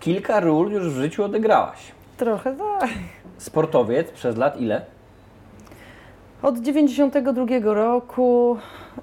Kilka 0.00 0.40
ról 0.40 0.70
już 0.70 0.88
w 0.88 0.96
życiu 0.96 1.24
odegrałaś. 1.24 1.78
Trochę 2.16 2.56
tak. 2.56 2.90
Sportowiec 3.38 4.10
przez 4.10 4.36
lat 4.36 4.60
ile? 4.60 4.82
Od 6.42 6.58
92 6.58 7.46
roku 7.74 8.56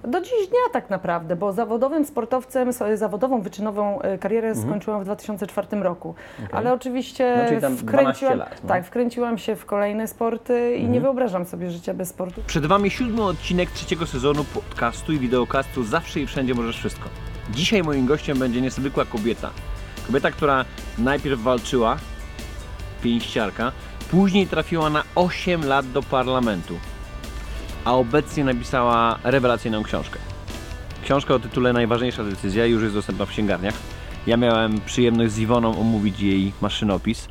do 0.03 0.21
dziś 0.21 0.47
dnia 0.49 0.59
tak 0.73 0.89
naprawdę, 0.89 1.35
bo 1.35 1.53
zawodowym 1.53 2.05
sportowcem, 2.05 2.69
zawodową 2.93 3.41
wyczynową 3.41 4.01
e, 4.01 4.17
karierę 4.17 4.55
skończyłam 4.55 5.01
w 5.01 5.03
2004 5.03 5.67
roku. 5.77 6.15
Ale 6.51 6.73
oczywiście 6.73 7.25
Mhm. 7.25 7.43
No, 7.43 7.49
czyli 7.49 7.61
tam 7.61 7.75
12 7.75 7.85
wkręciłam, 7.85 8.37
lat, 8.37 8.49
no. 8.49 8.55
Mhm. 8.61 8.67
tak, 8.67 8.85
wkręciłam 8.85 9.37
się 9.37 9.55
w 9.55 9.65
kolejne 9.65 10.07
sporty 10.07 10.75
i 10.75 10.87
nie 10.87 11.01
wyobrażam 11.01 11.45
sobie 11.45 11.71
życia 11.71 11.93
bez 11.93 12.09
sportu. 12.09 12.41
Przed 12.47 12.65
Wami 12.65 12.89
siódmy 12.89 13.23
odcinek 13.23 13.71
trzeciego 13.71 14.07
sezonu 14.07 14.43
podcastu 14.53 15.13
i 15.13 15.19
wideokastu 15.19 15.83
Zawsze 15.83 16.19
i 16.19 16.27
Wszędzie 16.27 16.53
Możesz 16.53 16.77
Wszystko. 16.77 17.09
Dzisiaj 17.51 17.83
moim 17.83 18.05
gościem 18.05 18.39
będzie 18.39 18.61
niezwykła 18.61 19.05
kobieta. 19.05 19.49
Kobieta, 20.07 20.31
która 20.31 20.65
najpierw 20.97 21.41
walczyła, 21.41 21.97
pięściarka, 23.03 23.71
później 24.11 24.47
trafiła 24.47 24.89
na 24.89 25.03
8 25.15 25.65
lat 25.65 25.91
do 25.91 26.03
parlamentu, 26.03 26.79
a 27.85 27.93
obecnie 27.93 28.43
napisała 28.43 29.19
rewelacyjną 29.23 29.83
książkę. 29.83 30.19
Książka 31.03 31.33
o 31.33 31.39
tytule 31.39 31.73
Najważniejsza 31.73 32.23
decyzja 32.23 32.65
już 32.65 32.83
jest 32.83 32.95
dostępna 32.95 33.25
w 33.25 33.29
księgarniach. 33.29 33.73
Ja 34.27 34.37
miałem 34.37 34.81
przyjemność 34.81 35.31
z 35.31 35.39
Iwoną 35.39 35.79
omówić 35.79 36.19
jej 36.19 36.53
maszynopis. 36.61 37.27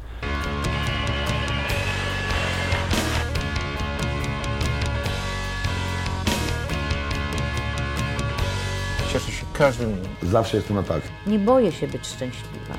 Każdym 9.58 9.92
dniem. 9.92 10.12
Zawsze 10.22 10.56
jestem 10.56 10.76
na 10.76 10.82
tak. 10.82 11.02
Nie 11.26 11.38
boję 11.38 11.72
się 11.72 11.88
być 11.88 12.06
szczęśliwa. 12.06 12.74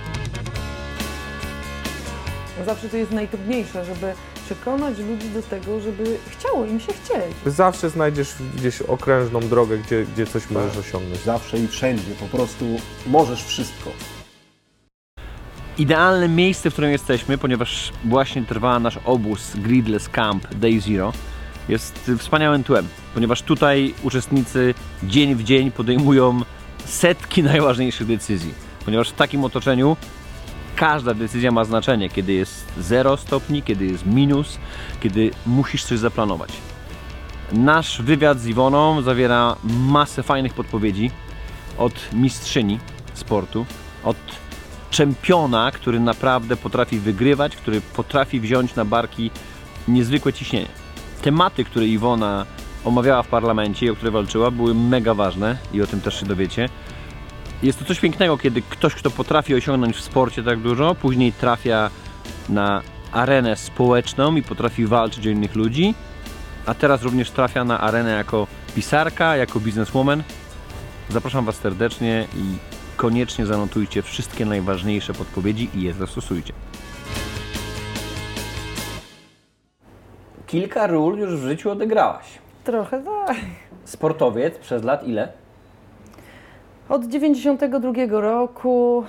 Zawsze 2.65 2.89
to 2.89 2.98
jest 2.98 3.11
najtrudniejsze, 3.11 3.85
żeby 3.85 4.13
przekonać 4.45 4.98
ludzi 4.98 5.29
do 5.29 5.41
tego, 5.41 5.81
żeby 5.81 6.18
chciało 6.29 6.65
im 6.65 6.79
się 6.79 6.93
chcieć. 6.93 7.35
Zawsze 7.46 7.90
znajdziesz 7.90 8.34
gdzieś 8.55 8.81
okrężną 8.81 9.40
drogę, 9.40 9.77
gdzie, 9.77 10.05
gdzie 10.13 10.26
coś 10.26 10.49
możesz 10.49 10.77
osiągnąć. 10.77 11.21
Zawsze 11.21 11.57
i 11.57 11.68
wszędzie. 11.68 12.12
Po 12.20 12.37
prostu 12.37 12.65
możesz 13.07 13.43
wszystko. 13.43 13.91
Idealne 15.77 16.29
miejsce, 16.29 16.70
w 16.70 16.73
którym 16.73 16.91
jesteśmy, 16.91 17.37
ponieważ 17.37 17.91
właśnie 18.05 18.43
trwa 18.43 18.79
nasz 18.79 18.99
obóz 19.05 19.55
Gridless 19.55 20.09
Camp 20.09 20.55
Day 20.55 20.79
Zero, 20.79 21.13
jest 21.70 22.12
wspaniałym 22.18 22.63
tłem, 22.63 22.87
ponieważ 23.13 23.41
tutaj 23.41 23.93
uczestnicy 24.03 24.73
dzień 25.03 25.35
w 25.35 25.43
dzień 25.43 25.71
podejmują 25.71 26.41
setki 26.85 27.43
najważniejszych 27.53 28.07
decyzji. 28.07 28.53
Ponieważ 28.85 29.09
w 29.09 29.13
takim 29.13 29.43
otoczeniu 29.43 29.97
każda 30.75 31.13
decyzja 31.13 31.51
ma 31.51 31.65
znaczenie, 31.65 32.09
kiedy 32.09 32.33
jest 32.33 32.65
0 32.77 33.17
stopni, 33.17 33.63
kiedy 33.63 33.85
jest 33.85 34.05
minus, 34.05 34.57
kiedy 34.99 35.31
musisz 35.45 35.83
coś 35.83 35.99
zaplanować. 35.99 36.49
Nasz 37.51 38.01
wywiad 38.01 38.39
z 38.39 38.47
Iwoną 38.47 39.01
zawiera 39.01 39.55
masę 39.63 40.23
fajnych 40.23 40.53
podpowiedzi 40.53 41.11
od 41.77 42.13
mistrzyni 42.13 42.79
sportu, 43.13 43.65
od 44.03 44.17
czempiona, 44.89 45.71
który 45.71 45.99
naprawdę 45.99 46.57
potrafi 46.57 46.99
wygrywać, 46.99 47.55
który 47.55 47.81
potrafi 47.81 48.39
wziąć 48.39 48.75
na 48.75 48.85
barki 48.85 49.31
niezwykłe 49.87 50.33
ciśnienie. 50.33 50.67
Tematy, 51.21 51.63
które 51.63 51.85
Iwona 51.85 52.45
omawiała 52.85 53.23
w 53.23 53.27
parlamencie 53.27 53.85
i 53.85 53.89
o 53.89 53.95
które 53.95 54.11
walczyła, 54.11 54.51
były 54.51 54.73
mega 54.73 55.13
ważne 55.13 55.57
i 55.73 55.81
o 55.81 55.87
tym 55.87 56.01
też 56.01 56.19
się 56.19 56.25
dowiecie. 56.25 56.69
Jest 57.63 57.79
to 57.79 57.85
coś 57.85 57.99
pięknego, 57.99 58.37
kiedy 58.37 58.61
ktoś, 58.61 58.95
kto 58.95 59.11
potrafi 59.11 59.55
osiągnąć 59.55 59.95
w 59.95 60.01
sporcie 60.01 60.43
tak 60.43 60.59
dużo, 60.59 60.95
później 60.95 61.33
trafia 61.33 61.89
na 62.49 62.81
arenę 63.11 63.55
społeczną 63.55 64.35
i 64.35 64.44
potrafi 64.44 64.85
walczyć 64.85 65.28
o 65.28 65.29
innych 65.29 65.56
ludzi, 65.56 65.94
a 66.66 66.73
teraz 66.73 67.03
również 67.03 67.31
trafia 67.31 67.63
na 67.63 67.79
arenę 67.79 68.11
jako 68.11 68.47
pisarka, 68.75 69.35
jako 69.35 69.59
bizneswoman. 69.59 70.24
Zapraszam 71.09 71.45
Was 71.45 71.56
serdecznie 71.56 72.28
i 72.35 72.57
koniecznie 72.97 73.45
zanotujcie 73.45 74.01
wszystkie 74.01 74.45
najważniejsze 74.45 75.13
podpowiedzi 75.13 75.69
i 75.74 75.81
je 75.81 75.94
zastosujcie. 75.94 76.53
Kilka 80.47 80.88
ról 80.88 81.18
już 81.18 81.35
w 81.35 81.44
życiu 81.44 81.72
odegrałaś. 81.72 82.44
Trochę 82.66 83.03
tak. 83.03 83.36
Sportowiec 83.84 84.58
przez 84.58 84.84
lat 84.84 85.08
ile? 85.08 85.28
Od 86.90 87.06
92 87.06 87.92
roku 88.22 89.03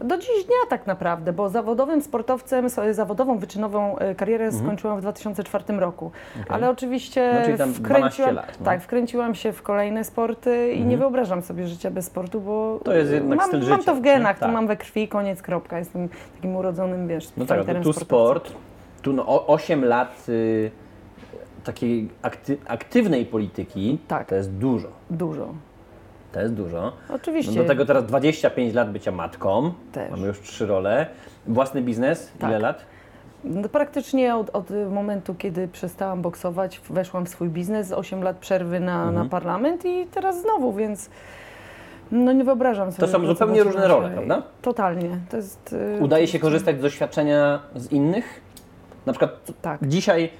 do 0.00 0.18
dziś 0.18 0.44
dnia 0.46 0.56
tak 0.70 0.86
naprawdę, 0.86 1.32
bo 1.32 1.48
zawodowym 1.48 2.02
sportowcem, 2.02 2.66
zawodową 2.90 3.38
wyczynową 3.38 3.98
e, 3.98 4.14
karierę 4.14 4.52
skończyłam 4.52 4.98
w 4.98 5.00
2004 5.00 5.64
roku. 5.78 6.10
Ale 6.48 6.70
oczywiście 6.70 7.20
Mhm. 7.22 7.40
No, 7.40 7.46
czyli 7.46 7.58
tam 7.58 7.72
12 7.72 7.82
wkręciłam, 7.82 8.34
lat, 8.34 8.46
no. 8.46 8.50
Mhm. 8.58 8.64
tak, 8.64 8.82
wkręciłam 8.82 9.34
się 9.34 9.52
w 9.52 9.62
kolejne 9.62 10.04
sporty 10.04 10.72
i 10.72 10.84
nie 10.84 10.96
wyobrażam 10.98 11.42
sobie 11.42 11.66
życia 11.68 11.90
bez 11.90 12.06
sportu, 12.06 12.40
bo 12.40 12.80
To 12.84 12.94
jest 12.94 13.12
jednak 13.12 13.38
mam, 13.38 13.48
styl 13.48 13.60
mam 13.60 13.68
życia, 13.80 13.92
to 13.92 13.94
w 13.94 14.00
genach, 14.00 14.38
tak. 14.38 14.48
to 14.48 14.54
mam 14.54 14.66
we 14.66 14.76
krwi, 14.76 15.08
koniec, 15.08 15.42
kropka. 15.42 15.78
Jestem 15.78 16.08
takim 16.36 16.56
urodzonym, 16.56 17.08
wiesz, 17.08 17.28
No 17.36 17.46
tak, 17.46 17.58
tu 17.58 17.64
sportowcem. 17.64 17.92
sport, 18.04 18.52
tu 19.02 19.12
no, 19.12 19.26
o- 19.26 19.46
8 19.46 19.84
lat 19.84 20.24
y, 20.28 20.70
takiej 21.64 22.08
akty, 22.22 22.58
aktywnej 22.66 23.26
polityki, 23.26 23.98
Tak. 24.08 24.28
to 24.28 24.34
jest 24.34 24.50
dużo. 24.52 24.88
Dużo. 25.10 25.48
To 26.32 26.40
jest 26.40 26.54
dużo. 26.54 26.92
Oczywiście. 27.08 27.52
No 27.56 27.62
do 27.62 27.68
tego 27.68 27.86
teraz 27.86 28.06
25 28.06 28.74
lat 28.74 28.92
bycia 28.92 29.12
matką. 29.12 29.72
Też. 29.92 30.10
Mamy 30.10 30.26
już 30.26 30.40
trzy 30.40 30.66
role. 30.66 31.06
Własny 31.46 31.82
biznes, 31.82 32.32
ile 32.40 32.50
Tak. 32.52 32.62
lat? 32.62 32.84
No, 33.44 33.68
Praktycznie 33.68 34.36
od, 34.36 34.50
od 34.52 34.70
momentu, 34.90 35.34
kiedy 35.34 35.68
przestałam 35.68 36.22
boksować, 36.22 36.80
weszłam 36.90 37.26
w 37.26 37.28
swój 37.28 37.48
biznes, 37.48 37.92
8 37.92 38.22
lat 38.22 38.36
przerwy 38.36 38.80
na, 38.80 38.96
Mhm. 38.96 39.14
na 39.14 39.24
parlament 39.30 39.84
i 39.84 40.06
teraz 40.06 40.40
znowu, 40.42 40.72
więc 40.72 41.10
no 42.12 42.32
nie 42.32 42.44
wyobrażam 42.44 42.92
sobie. 42.92 43.08
są 43.08 43.12
pracować 43.12 43.28
zupełnie 43.38 43.62
różne 43.62 43.88
role, 43.88 44.10
prawda? 44.10 44.42
Totalnie. 44.62 45.18
To 45.30 45.36
jest, 45.36 45.72
y, 45.98 45.98
Udaje 46.00 46.26
to 46.26 46.32
się 46.32 46.38
korzystać 46.38 46.78
z 46.78 46.82
doświadczenia 46.82 47.60
z 47.74 47.92
innych? 47.92 48.40
Na 49.06 49.12
przykład 49.12 49.30
Tak. 49.62 49.88
dzisiaj 49.88 50.30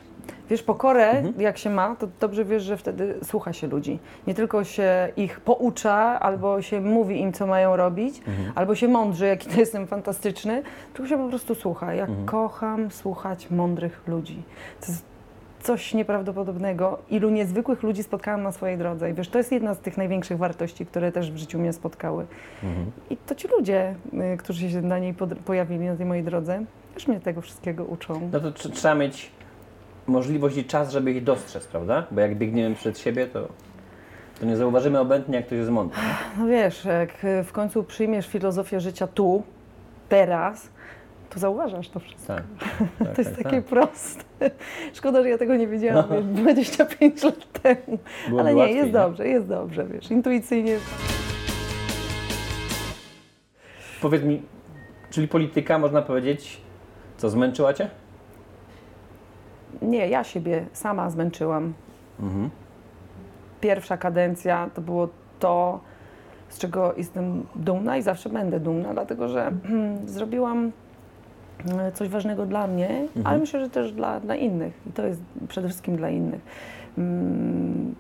Wiesz, 0.53 0.63
pokorę, 0.63 1.11
Mhm. 1.11 1.41
jak 1.41 1.59
się 1.59 1.71
ma, 1.71 1.97
to 1.97 2.09
dobrze 2.21 2.45
wiesz, 2.45 2.63
że 2.63 2.77
wtedy 2.77 3.15
słucha 3.25 3.53
się 3.53 3.67
ludzi. 3.67 3.99
Nie 4.27 4.35
tylko 4.35 4.65
się 4.65 5.09
ich 5.17 5.41
poucza, 5.41 6.21
albo 6.21 6.63
się 6.63 6.81
mówi 6.81 7.21
im, 7.21 7.33
co 7.33 7.47
mają 7.47 7.77
robić, 7.77 8.19
Mhm. 8.19 8.53
albo 8.55 8.75
się 8.75 8.89
mądrzy, 8.89 9.27
jaki 9.27 9.49
to 9.49 9.61
jestem 9.61 9.87
fantastyczny, 9.87 10.63
tylko 10.95 11.09
się 11.09 11.19
po 11.19 11.29
prostu 11.29 11.55
słucha. 11.55 11.95
Ja 11.95 12.05
Mhm. 12.05 12.27
kocham 12.27 12.91
słuchać 12.91 13.51
mądrych 13.51 14.03
ludzi. 14.07 14.43
To 14.81 14.87
jest 14.93 15.05
coś 15.63 15.95
nieprawdopodobnego. 15.95 16.99
Ilu 17.11 17.31
niezwykłych 17.31 17.83
ludzi 17.83 18.03
spotkałam 18.03 18.43
na 18.43 18.53
swojej 18.53 18.79
drodze. 18.79 19.11
I 19.11 19.15
wiesz, 19.15 19.29
to 19.29 19.39
jest 19.39 19.53
jedna 19.53 19.75
z 19.75 19.79
tych 19.79 19.97
największych 19.97 20.39
wartości, 20.39 20.87
które 20.87 21.13
też 21.13 21.31
w 21.33 21.37
życiu 21.37 21.59
mnie 21.59 21.73
spotkały. 21.73 22.27
Mhm. 22.63 22.91
I 23.11 23.17
to 23.17 23.35
ci 23.35 23.49
ludzie, 23.49 23.95
y, 24.35 24.37
którzy 24.37 24.71
się 24.71 24.83
na 24.83 24.99
niej 24.99 25.15
pojawili, 25.45 25.85
na 25.87 25.97
tej 25.97 26.07
mojej 26.07 26.25
drodze, 26.25 26.65
też 26.95 27.09
mnie 27.09 27.21
tego 27.21 27.41
wszystkiego 27.41 27.85
uczą. 27.85 28.29
no 28.33 28.41
to 28.41 28.51
tr- 28.51 28.71
trzeba 28.73 28.95
mieć 28.95 29.31
możliwość 30.07 30.57
i 30.57 30.65
czas, 30.65 30.93
żeby 30.93 31.13
ich 31.13 31.25
dostrzec, 31.25 31.67
prawda? 31.67 32.07
Bo 32.11 32.21
jak 32.21 32.37
biegniemy 32.37 32.75
przed 32.75 32.99
siebie, 32.99 33.27
to, 33.27 33.49
to 34.41 34.47
nie 34.47 34.57
zauważymy 34.57 35.01
obecnie, 35.01 35.37
jak 35.37 35.47
ktoś 35.47 35.59
jest 35.59 35.71
mądry. 35.71 35.99
No 36.39 36.47
wiesz, 36.47 36.85
jak 36.85 37.25
y, 37.25 37.45
w 37.45 37.53
końcu 37.53 37.85
przyjmiesz 37.85 38.27
filozofię 38.27 38.81
życia 38.81 39.07
tu, 39.07 39.43
teraz, 40.09 40.69
to 41.31 41.39
zauważasz 41.41 41.89
to 41.89 42.01
wszystko. 42.01 42.35
Tak. 42.35 42.43
tak 42.99 43.15
To 43.15 43.23
jest 43.23 43.35
tak, 43.37 43.45
takie 43.45 43.57
tak. 43.57 43.65
proste. 43.65 44.25
Szkoda, 44.95 45.23
że 45.23 45.29
ja 45.29 45.39
tego 45.39 45.57
nie 45.57 45.67
wiedziałam 45.67 46.05
wiesz, 46.11 46.25
25 46.25 47.23
lat 47.25 47.53
temu. 47.63 47.99
Byłoby 48.29 48.41
Ale 48.43 48.55
nie, 48.55 48.61
łatwiej, 48.61 48.77
jest 48.77 48.87
nie? 48.87 48.93
dobrze, 48.93 49.29
jest 49.29 49.47
dobrze, 49.47 49.87
wiesz, 49.87 50.11
intuicyjnie. 50.11 50.79
Powiedz 54.03 54.23
mi, 54.23 54.43
czyli 55.11 55.29
polityka, 55.29 55.79
można 55.79 56.03
powiedzieć, 56.03 56.61
co, 57.17 57.31
zmęczyła 57.31 57.75
Cię? 57.75 57.91
Nie, 59.83 60.09
ja 60.09 60.25
siebie 60.25 60.65
sama 60.73 61.11
zmęczyłam. 61.11 61.73
Mhm. 62.21 62.51
Pierwsza 63.61 63.97
kadencja 63.97 64.71
to 64.75 64.81
było 64.81 65.09
to, 65.39 65.81
z 66.49 66.59
czego 66.59 66.95
jestem 66.97 67.47
dumna 67.55 67.97
i 67.97 68.03
zawsze 68.03 68.29
będę 68.29 68.61
dumna, 68.61 68.93
dlatego 68.93 69.29
że 69.29 69.53
zrobiłam 70.07 70.73
e, 71.79 71.93
coś 71.93 72.09
ważnego 72.09 72.47
dla 72.47 72.67
mnie, 72.67 73.07
ale 73.25 73.39
myślę, 73.39 73.61
że 73.61 73.71
też 73.71 73.93
dla, 73.93 74.21
dla 74.21 74.35
innych. 74.37 74.81
I 74.87 74.93
to 74.93 75.07
jest 75.07 75.21
przede 75.49 75.69
wszystkim 75.69 75.97
dla 75.97 76.11
innych. 76.11 76.41
Mm, 76.99 77.95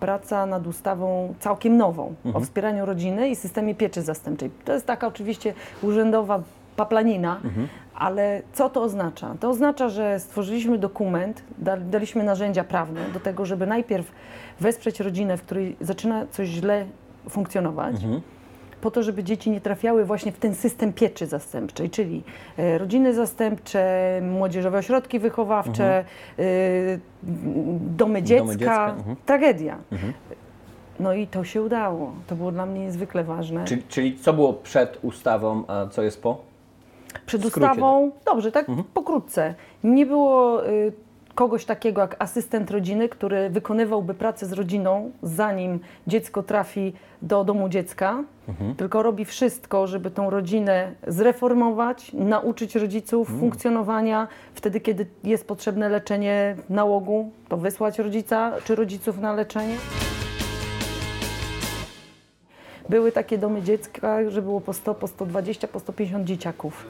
Praca 0.00 0.46
nad 0.46 0.66
ustawą 0.66 1.34
całkiem 1.40 1.76
nową 1.76 2.14
o 2.34 2.40
wspieraniu 2.40 2.86
rodziny 2.86 3.28
i 3.28 3.36
systemie 3.36 3.74
pieczy 3.74 4.02
zastępczej. 4.02 4.50
To 4.64 4.72
jest 4.72 4.86
taka 4.86 5.06
oczywiście 5.06 5.54
urzędowa 5.82 6.42
paplanina, 6.76 7.40
ale 7.94 8.42
co 8.52 8.70
to 8.70 8.82
oznacza? 8.82 9.34
To 9.40 9.50
oznacza, 9.50 9.88
że 9.88 10.20
stworzyliśmy 10.20 10.78
dokument, 10.78 11.42
da- 11.58 11.76
daliśmy 11.76 12.24
narzędzia 12.24 12.64
prawne 12.64 13.00
do 13.14 13.20
tego, 13.20 13.46
żeby 13.46 13.66
najpierw 13.66 14.12
wesprzeć 14.60 15.00
rodzinę, 15.00 15.36
w 15.36 15.42
której 15.42 15.76
zaczyna 15.80 16.26
coś 16.30 16.48
źle 16.48 16.86
funkcjonować, 17.28 17.96
po 18.80 18.90
to, 18.90 19.02
żeby 19.02 19.24
dzieci 19.24 19.50
nie 19.50 19.60
trafiały 19.60 20.04
właśnie 20.04 20.32
w 20.32 20.38
ten 20.38 20.54
system 20.54 20.92
pieczy 20.92 21.26
zastępczej, 21.26 21.90
czyli 21.90 22.22
e, 22.56 22.78
rodziny 22.78 23.14
zastępcze, 23.14 24.20
młodzieżowe 24.22 24.78
ośrodki 24.78 25.18
wychowawcze, 25.18 26.04
e, 26.38 26.42
domy 27.96 28.22
dziecka, 28.22 28.56
dziecka, 28.56 28.94
mhm. 28.98 29.16
tragedia. 29.26 29.78
No 31.00 31.12
i 31.12 31.26
to 31.26 31.44
się 31.44 31.62
udało. 31.62 32.12
To 32.26 32.34
było 32.34 32.52
dla 32.52 32.66
mnie 32.66 32.80
niezwykle 32.80 33.24
ważne. 33.24 33.64
Czyli, 33.64 33.82
czyli 33.88 34.18
co 34.18 34.32
było 34.32 34.52
przed 34.52 34.98
ustawą, 35.02 35.64
a 35.66 35.86
co 35.86 36.02
jest 36.02 36.22
po? 36.22 36.40
Przed 37.26 37.44
ustawą, 37.44 38.10
dobrze, 38.26 38.52
tak 38.52 38.66
pokrótce, 38.94 39.54
nie 39.84 40.06
było 40.06 40.66
y, 40.68 40.92
kogoś 41.36 41.64
takiego 41.64 42.00
jak 42.00 42.16
asystent 42.18 42.70
rodziny, 42.70 43.08
który 43.08 43.50
wykonywałby 43.50 44.14
pracę 44.14 44.46
z 44.46 44.52
rodziną, 44.52 45.10
zanim 45.22 45.80
dziecko 46.06 46.42
trafi 46.42 46.92
do 47.22 47.44
domu 47.44 47.68
dziecka, 47.68 48.24
tylko 48.76 49.02
robi 49.02 49.24
wszystko, 49.24 49.86
żeby 49.86 50.10
tą 50.10 50.30
rodzinę 50.30 50.92
zreformować, 51.06 52.12
nauczyć 52.12 52.74
rodziców 52.74 53.28
funkcjonowania. 53.40 54.28
Wtedy, 54.54 54.80
kiedy 54.80 55.06
jest 55.24 55.48
potrzebne 55.48 55.88
leczenie 55.88 56.56
nałogu, 56.68 57.30
to 57.48 57.56
wysłać 57.56 57.98
rodzica 57.98 58.52
czy 58.64 58.74
rodziców 58.74 59.18
na 59.18 59.32
leczenie. 59.32 59.74
Były 62.88 63.12
takie 63.12 63.38
domy 63.38 63.62
dziecka, 63.62 64.30
że 64.30 64.42
było 64.42 64.60
po 64.60 64.72
100, 64.72 64.94
po 64.94 65.06
120, 65.06 65.68
po 65.68 65.80
150 65.80 66.24
dzieciaków. 66.24 66.86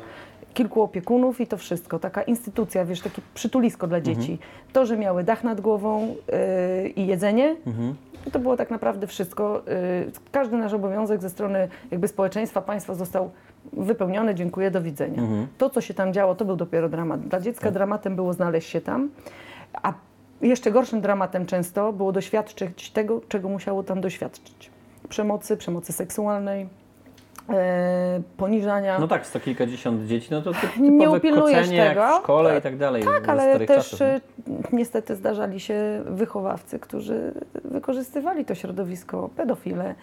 Kilku 0.55 0.83
opiekunów 0.83 1.41
i 1.41 1.47
to 1.47 1.57
wszystko. 1.57 1.99
Taka 1.99 2.23
instytucja, 2.23 2.85
wiesz, 2.85 3.01
takie 3.01 3.23
przytulisko 3.35 3.87
dla 3.87 4.01
dzieci. 4.01 4.39
To, 4.73 4.87
że 4.87 4.97
miały 4.97 5.25
dach 5.25 5.45
nad 5.45 5.61
głową 5.61 6.17
yy, 6.83 6.89
i 6.89 7.07
jedzenie, 7.07 7.57
to 8.33 8.39
było 8.39 8.57
tak 8.57 8.71
naprawdę 8.71 9.07
wszystko. 9.07 9.63
Yy, 10.05 10.13
każdy 10.33 10.57
nasz 10.57 10.73
obowiązek 10.73 11.23
ze 11.23 11.31
strony 11.31 11.69
jakby 11.91 12.09
społeczeństwa, 12.09 12.63
państwa 12.63 12.95
został 12.95 13.31
wypełniony. 13.73 14.35
Dziękuję, 14.35 14.71
do 14.71 14.83
widzenia. 14.83 15.23
To, 15.59 15.71
co 15.71 15.81
się 15.81 15.95
tam 15.95 16.13
działo, 16.13 16.35
to 16.35 16.45
był 16.45 16.57
dopiero 16.57 16.89
dramat. 16.89 17.21
Dla 17.21 17.41
dziecka 17.41 17.71
dramatem 17.71 18.17
było 18.17 18.33
znaleźć 18.33 18.69
się 18.69 18.81
tam, 18.81 19.11
a 19.83 19.93
jeszcze 20.43 20.71
gorszym 20.71 21.01
dramatem 21.01 21.47
często 21.47 21.93
było 21.93 22.13
doświadczyć 22.13 22.91
tego, 22.91 23.21
czego 23.29 23.49
musiało 23.49 23.83
tam 23.83 24.01
doświadczyć. 24.01 24.76
Przemocy, 25.09 25.57
przemocy 25.57 25.93
seksualnej, 25.93 26.69
e, 27.51 28.21
poniżania. 28.37 28.99
No 28.99 29.09
tak, 29.09 29.27
sto 29.27 29.41
kilkadziesiąt 29.41 30.07
dzieci, 30.07 30.29
no 30.31 30.43
to 30.43 30.53
Nie 30.81 31.11
upilnujesz 31.11 31.59
kocenie 31.59 31.77
jak 31.77 31.89
tego. 31.89 32.19
w 32.19 32.23
szkole 32.23 32.59
i 32.59 32.63
tak 32.63 32.77
dalej. 32.77 33.03
tak, 33.05 33.29
ale 33.29 33.59
też 33.59 33.69
czasów, 33.77 34.01
e, 34.03 34.21
niestety 34.73 35.17
zdarzali 35.17 35.61
się 35.61 36.03
wychowawcy, 36.07 36.79
którzy 36.79 37.33
wykorzystywali 37.65 38.45
to 38.45 38.55
środowisko, 38.55 39.31
pedofile, 39.37 39.95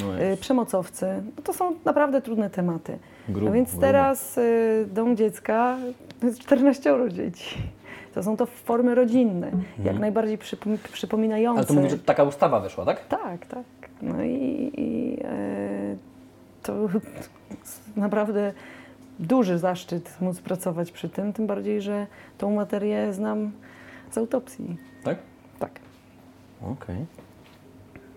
No 0.00 0.18
e, 0.18 0.36
przemocowcy. 0.36 1.06
No 1.36 1.42
to 1.42 1.52
są 1.52 1.72
naprawdę 1.84 2.22
trudne 2.22 2.50
tematy. 2.50 2.98
No 3.28 3.52
więc 3.52 3.70
grubo. 3.70 3.86
teraz 3.86 4.38
e, 4.38 4.42
dom 4.86 5.16
dziecka 5.16 5.76
to 6.20 6.26
jest 6.26 6.38
14 6.38 7.08
dzieci. 7.08 7.56
To 8.14 8.22
są 8.22 8.36
to 8.36 8.46
formy 8.46 8.94
rodzinne, 8.94 9.50
jak 9.84 9.98
najbardziej 9.98 10.38
przypom- 10.38 10.78
przypominające. 10.92 11.58
Ale 11.58 11.66
to 11.66 11.74
mówisz, 11.74 11.90
że 11.90 11.98
taka 11.98 12.22
ustawa 12.24 12.60
wyszła, 12.60 12.84
tak? 12.84 13.08
Tak, 13.08 13.46
tak. 13.46 13.64
No 14.02 14.22
i, 14.22 14.70
i 14.76 15.18
e, 15.24 15.96
to 16.62 16.72
naprawdę 17.96 18.52
duży 19.18 19.58
zaszczyt 19.58 20.20
móc 20.20 20.40
pracować 20.40 20.92
przy 20.92 21.08
tym, 21.08 21.32
tym 21.32 21.46
bardziej, 21.46 21.82
że 21.82 22.06
tą 22.38 22.54
materię 22.54 23.12
znam 23.12 23.50
z 24.10 24.18
autopsji. 24.18 24.76
Tak? 25.04 25.18
Tak. 25.58 25.70
Okej. 26.62 27.06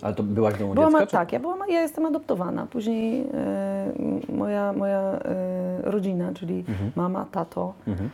Ale 0.02 0.14
to 0.14 0.24
byłaś 0.24 0.58
domu 0.60 0.74
Byłam, 0.74 0.92
dziecka? 0.92 1.06
tak, 1.06 1.34
ja, 1.34 1.40
byłam, 1.40 1.60
ja 1.70 1.82
jestem 1.82 2.06
adoptowana. 2.06 2.66
Później 2.66 3.22
e, 3.34 3.92
moja, 4.34 4.74
moja 4.74 5.00
e, 5.02 5.82
rodzina, 5.82 6.34
czyli 6.34 6.64
mama, 6.96 7.26
tato, 7.32 7.74
Mhm. 7.88 8.10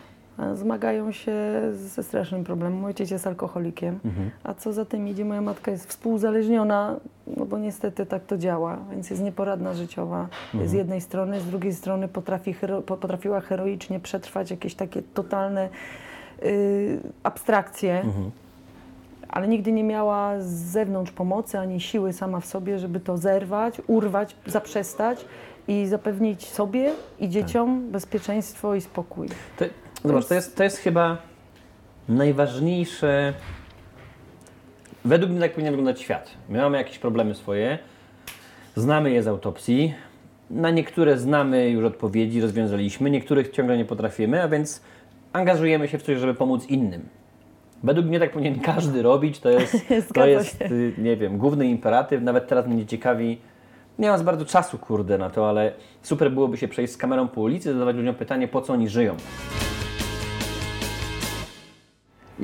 Zmagają 0.54 1.12
się 1.12 1.34
ze 1.74 2.04
strasznym 2.04 2.44
problemem. 2.44 2.80
Mój 2.80 2.88
ojciec 2.88 3.12
jest 3.12 3.28
alkoholikiem, 3.28 4.00
Mhm. 4.06 4.32
a 4.44 4.54
co 4.54 4.74
za 4.74 4.86
tym 4.86 5.08
idzie, 5.08 5.26
moja 5.26 5.42
matka 5.42 5.72
jest 5.72 5.86
współzależniona, 5.90 6.96
no 7.38 7.46
bo 7.46 7.58
niestety 7.58 8.06
tak 8.06 8.26
to 8.26 8.38
działa, 8.38 8.78
więc 8.92 9.10
jest 9.10 9.22
nieporadna 9.24 9.74
życiowa 9.74 10.28
Mhm. 10.54 10.70
z 10.70 10.74
jednej 10.74 11.02
strony, 11.02 11.40
z 11.42 11.46
drugiej 11.46 11.74
strony 11.74 12.08
potrafi 12.08 12.56
potrafiła 12.86 13.42
heroicznie 13.42 14.00
przetrwać 14.00 14.52
jakieś 14.52 14.76
takie 14.76 15.02
totalne 15.02 15.70
y, 16.44 17.00
abstrakcje, 17.24 18.02
Mhm. 18.02 18.32
ale 19.30 19.48
nigdy 19.48 19.72
nie 19.72 19.84
miała 19.84 20.42
z 20.42 20.48
zewnątrz 20.48 21.12
pomocy 21.12 21.60
ani 21.60 21.82
siły 21.82 22.14
sama 22.14 22.40
w 22.40 22.46
sobie, 22.46 22.80
żeby 22.80 23.00
to 23.00 23.18
zerwać, 23.18 23.82
urwać, 23.88 24.36
zaprzestać 24.46 25.26
i 25.68 25.88
zapewnić 25.88 26.48
sobie 26.48 26.92
i 27.20 27.30
dzieciom 27.30 27.92
bezpieczeństwo 27.92 28.76
i 28.76 28.82
spokój. 28.82 29.28
Zobacz, 30.06 30.26
to 30.26 30.34
jest, 30.34 30.56
to 30.56 30.64
jest 30.64 30.78
chyba 30.78 31.18
najważniejsze. 32.10 33.34
Według 35.06 35.32
mnie 35.32 35.40
tak 35.40 35.52
powinien 35.52 35.74
wyglądać 35.74 36.02
świat. 36.02 36.32
My 36.50 36.58
mamy 36.58 36.78
jakieś 36.78 37.00
problemy 37.00 37.36
swoje, 37.36 37.80
znamy 38.76 39.12
je 39.12 39.24
z 39.24 39.28
autopsji. 39.28 39.94
Na 40.50 40.72
niektóre 40.72 41.18
znamy 41.18 41.70
już 41.70 41.86
odpowiedzi, 41.86 42.42
rozwiązaliśmy, 42.42 43.10
niektórych 43.10 43.50
ciągle 43.50 43.78
nie 43.78 43.86
potrafimy, 43.86 44.44
a 44.44 44.48
więc 44.48 44.82
angażujemy 45.34 45.88
się 45.88 45.98
w 45.98 46.04
coś, 46.04 46.18
żeby 46.18 46.34
pomóc 46.34 46.66
innym. 46.66 47.10
Według 47.84 48.08
mnie 48.08 48.20
tak 48.20 48.32
powinien 48.32 48.60
każdy 48.60 49.02
robić, 49.02 49.40
to 49.40 49.50
jest, 49.50 49.78
to 50.14 50.28
jest 50.28 50.62
y, 50.62 50.94
nie 50.98 51.18
wiem, 51.18 51.38
główny 51.38 51.68
imperatyw. 51.68 52.22
Nawet 52.22 52.48
teraz 52.48 52.68
mnie 52.68 52.86
ciekawi, 52.86 53.38
nie 54.00 54.10
mam 54.10 54.18
za 54.18 54.24
bardzo 54.24 54.46
czasu, 54.46 54.78
kurde, 54.78 55.18
na 55.18 55.30
to, 55.30 55.50
ale 55.50 55.74
super 56.02 56.32
byłoby 56.32 56.58
się 56.58 56.68
przejść 56.68 56.94
z 56.94 56.98
kamerą 56.98 57.28
po 57.28 57.42
ulicy, 57.42 57.74
zadawać 57.74 57.96
ludziom 57.96 58.16
pytanie, 58.16 58.48
po 58.48 58.62
co 58.62 58.74
oni 58.74 58.90
żyją. 58.90 59.16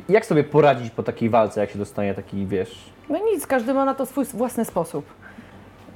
Jak 0.10 0.26
sobie 0.26 0.44
poradzić 0.44 0.90
po 0.92 1.04
takiej 1.04 1.30
walce, 1.30 1.62
jak 1.62 1.70
się 1.70 1.80
dostanie 1.80 2.14
taki, 2.14 2.46
wiesz... 2.46 2.90
No 3.10 3.20
nic, 3.34 3.48
każdy 3.48 3.74
ma 3.74 3.86
na 3.86 3.94
to 3.96 4.06
swój 4.06 4.26
własny 4.26 4.66
sposób. 4.66 5.06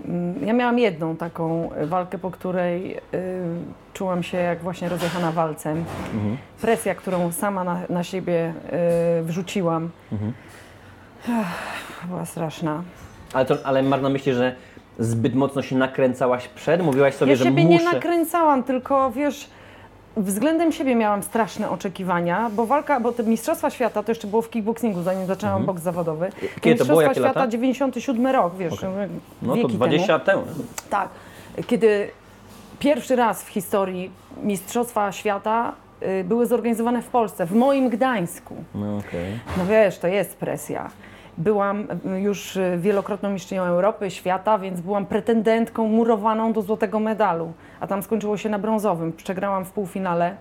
Mm, 0.06 0.48
Ja 0.48 0.54
miałam 0.54 0.80
jedną 0.80 1.16
taką 1.18 1.70
walkę, 1.86 2.18
po 2.18 2.32
której 2.32 2.98
y, 2.98 3.02
czułam 3.94 4.24
się 4.24 4.38
jak 4.38 4.60
właśnie 4.60 4.90
rozjechana 4.90 5.32
walcem. 5.32 5.86
Presja, 6.62 6.96
którą 6.96 7.32
sama 7.32 7.64
na, 7.64 7.80
na 7.90 8.04
siebie 8.04 8.54
y, 9.20 9.24
wrzuciłam, 9.24 9.90
Ech, 11.30 12.08
była 12.08 12.26
straszna. 12.26 12.84
Ale, 13.34 13.46
to, 13.46 13.56
ale 13.64 13.82
na 13.82 14.10
myśli, 14.10 14.34
że 14.34 14.56
zbyt 15.00 15.36
mocno 15.36 15.62
się 15.62 15.76
nakręcałaś 15.76 16.48
przed? 16.48 16.84
Mówiłaś 16.84 17.14
sobie, 17.16 17.32
ja 17.32 17.38
że 17.38 17.44
siebie 17.44 17.64
muszę... 17.66 17.84
nie 17.84 17.92
nakręcałam, 17.94 18.64
tylko 18.64 19.12
wiesz, 19.12 19.50
względem 20.24 20.72
siebie 20.72 20.96
miałam 20.96 21.24
straszne 21.24 21.70
oczekiwania, 21.70 22.50
bo 22.56 22.66
walka, 22.66 23.00
bo 23.00 23.12
te 23.12 23.24
Mistrzostwa 23.24 23.70
Świata 23.70 24.04
to 24.04 24.12
jeszcze 24.12 24.28
było 24.28 24.42
w 24.42 24.50
kickboxingu, 24.50 25.02
zanim 25.02 25.26
zaczęłam 25.26 25.66
boks 25.66 25.82
zawodowy. 25.82 26.26
Mhm. 26.26 26.52
Kiedy 26.62 26.80
to 26.80 26.86
było? 26.86 27.00
Mistrzostwa 27.00 27.02
Jakie 27.04 27.20
Świata, 27.20 27.40
lata? 27.40 27.52
97 27.52 28.28
rok, 28.28 28.56
wiesz, 28.56 28.86
No 29.42 29.52
to 29.52 29.56
wieki 29.56 29.74
20 29.74 30.20
temu. 30.20 30.42
lat 30.42 30.50
temu. 30.56 30.66
Tak. 30.90 31.10
Kiedy 31.68 32.10
pierwszy 32.80 33.16
raz 33.16 33.44
w 33.44 33.48
historii 33.48 34.12
Mistrzostwa 34.44 35.12
Świata 35.12 35.74
y, 36.20 36.24
były 36.24 36.46
zorganizowane 36.46 37.02
w 37.02 37.08
Polsce, 37.08 37.46
w 37.46 37.56
moim 37.56 37.90
Gdańsku. 37.90 38.56
No 38.76 38.98
okej. 38.98 39.40
No 39.58 39.66
wiesz, 39.66 39.98
to 39.98 40.08
jest 40.08 40.38
presja. 40.38 40.90
Byłam 41.40 41.88
y, 42.16 42.22
już 42.22 42.56
y, 42.56 42.78
wielokrotną 42.78 43.30
mistrzynią 43.30 43.64
Europy, 43.64 44.12
świata, 44.12 44.60
więc 44.60 44.82
byłam 44.82 45.06
pretendentką 45.06 45.88
murowaną 45.88 46.54
do 46.54 46.62
złotego 46.62 47.00
medalu. 47.00 47.52
A 47.80 47.88
tam 47.88 48.04
skończyło 48.04 48.38
się 48.38 48.50
na 48.50 48.60
brązowym. 48.60 49.14
Przegrałam 49.14 49.66
w 49.66 49.72
półfinale. 49.72 50.36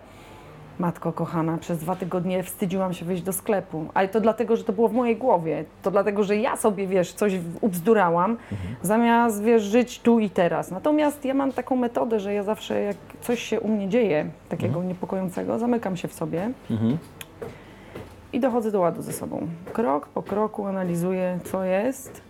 Matko 0.79 1.13
kochana, 1.13 1.59
przez 1.59 1.79
dwa 1.79 1.97
tygodnie 1.97 2.43
wstydziłam 2.43 2.95
się 2.95 3.05
wyjść 3.05 3.23
do 3.23 3.33
sklepu. 3.33 3.87
Ale 3.95 4.09
to 4.09 4.21
dlatego, 4.21 4.57
że 4.57 4.65
to 4.65 4.73
było 4.73 4.89
w 4.89 4.93
mojej 4.93 5.17
głowie. 5.17 5.65
To 5.83 5.91
dlatego, 5.91 6.25
że 6.25 6.37
ja 6.37 6.57
sobie, 6.57 6.87
wiesz, 6.87 7.13
coś 7.13 7.33
ubzdurałam, 7.61 8.37
zamiast, 8.83 9.43
wiesz, 9.43 9.63
żyć 9.63 10.01
tu 10.01 10.19
i 10.19 10.31
teraz. 10.31 10.71
Natomiast 10.71 11.25
ja 11.25 11.35
mam 11.35 11.53
taką 11.53 11.77
metodę, 11.77 12.21
że 12.21 12.35
ja 12.35 12.43
zawsze, 12.43 12.83
jak 12.83 12.97
coś 13.21 13.43
się 13.43 13.61
u 13.61 13.69
mnie 13.69 13.89
dzieje, 13.89 14.27
takiego 14.49 14.83
niepokojącego, 14.83 15.59
zamykam 15.59 15.97
się 15.97 16.09
w 16.09 16.15
sobie 16.15 16.51
Mhm. 16.71 16.99
I 18.33 18.41
dochodzę 18.41 18.71
do 18.73 18.81
ładu 18.81 19.03
ze 19.03 19.13
sobą. 19.13 19.49
Krok 19.73 20.09
po 20.09 20.23
kroku 20.23 20.67
analizuję, 20.67 21.39
co 21.45 21.65
jest, 21.65 22.21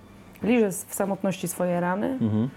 liżę 0.42 0.70
w 0.70 0.94
samotności 0.94 1.48
swoje 1.48 1.80
rany, 1.80 2.06
Mhm. 2.20 2.48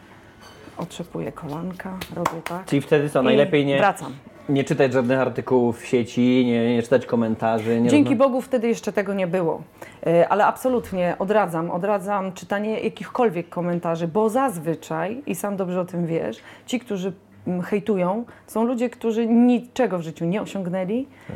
otrzepuję 0.78 1.32
kolanka, 1.32 1.98
robię 2.16 2.42
tak. 2.50 2.66
Czyli 2.66 2.82
wtedy 2.82 3.10
co, 3.10 3.22
najlepiej 3.22 3.66
nie, 3.66 3.78
Wracam. 3.78 4.12
nie 4.50 4.64
czytać 4.64 4.94
żadnych 4.94 5.20
artykułów 5.20 5.80
w 5.82 5.86
sieci, 5.86 6.44
nie, 6.46 6.76
nie 6.76 6.84
czytać 6.84 7.06
komentarzy. 7.06 7.82
Nie 7.82 7.90
Dzięki 7.90 8.10
rozma- 8.16 8.18
Bogu 8.18 8.42
wtedy 8.42 8.68
jeszcze 8.68 8.92
tego 8.94 9.14
nie 9.14 9.28
było. 9.28 9.62
E, 10.08 10.30
Ale 10.30 10.46
absolutnie 10.46 11.16
odradzam, 11.20 11.72
odradzam 11.72 12.32
czytanie 12.34 12.80
jakichkolwiek 12.80 13.50
komentarzy, 13.50 14.08
bo 14.08 14.30
zazwyczaj, 14.30 15.22
i 15.26 15.36
sam 15.36 15.58
dobrze 15.58 15.82
o 15.82 15.86
tym 15.86 16.06
wiesz, 16.06 16.38
ci, 16.66 16.80
którzy 16.80 17.14
mm, 17.48 17.62
hejtują, 17.62 18.26
są 18.48 18.64
ludzie, 18.64 18.90
którzy 18.90 19.28
niczego 19.28 19.98
w 19.98 20.02
życiu 20.02 20.26
nie 20.26 20.42
osiągnęli, 20.42 21.08
ym, 21.30 21.36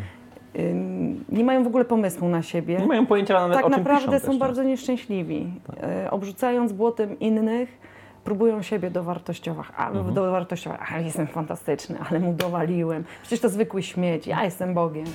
nie 1.30 1.44
mają 1.44 1.64
w 1.64 1.68
ogóle 1.68 1.86
pomysłu 1.86 2.30
na 2.30 2.42
siebie. 2.42 2.78
Nie 2.78 2.86
mają 2.86 3.06
pojęcia 3.06 3.34
nawet 3.34 3.58
tak 3.58 3.66
o 3.66 3.70
czym 3.70 3.78
naprawdę 3.78 4.12
piszą 4.12 4.26
są 4.26 4.32
też, 4.32 4.38
bardzo 4.38 4.64
nieszczęśliwi. 4.64 5.52
E, 5.84 6.12
obrzucając 6.12 6.74
błotem 6.74 7.20
innych, 7.20 7.70
próbują 8.24 8.62
siebie 8.62 8.92
dowartościować, 8.92 9.68
ale 9.78 10.04
dowartościować, 10.04 10.80
ale 10.94 11.04
jestem 11.04 11.28
fantastyczny, 11.28 11.98
ale 12.10 12.20
mu 12.20 12.34
dowaliłem. 12.34 13.04
Przecież 13.22 13.40
to 13.40 13.50
zwykły 13.50 13.84
śmieć, 13.84 14.28
ja 14.28 14.44
jestem 14.44 14.74
Bogiem. 14.74 15.06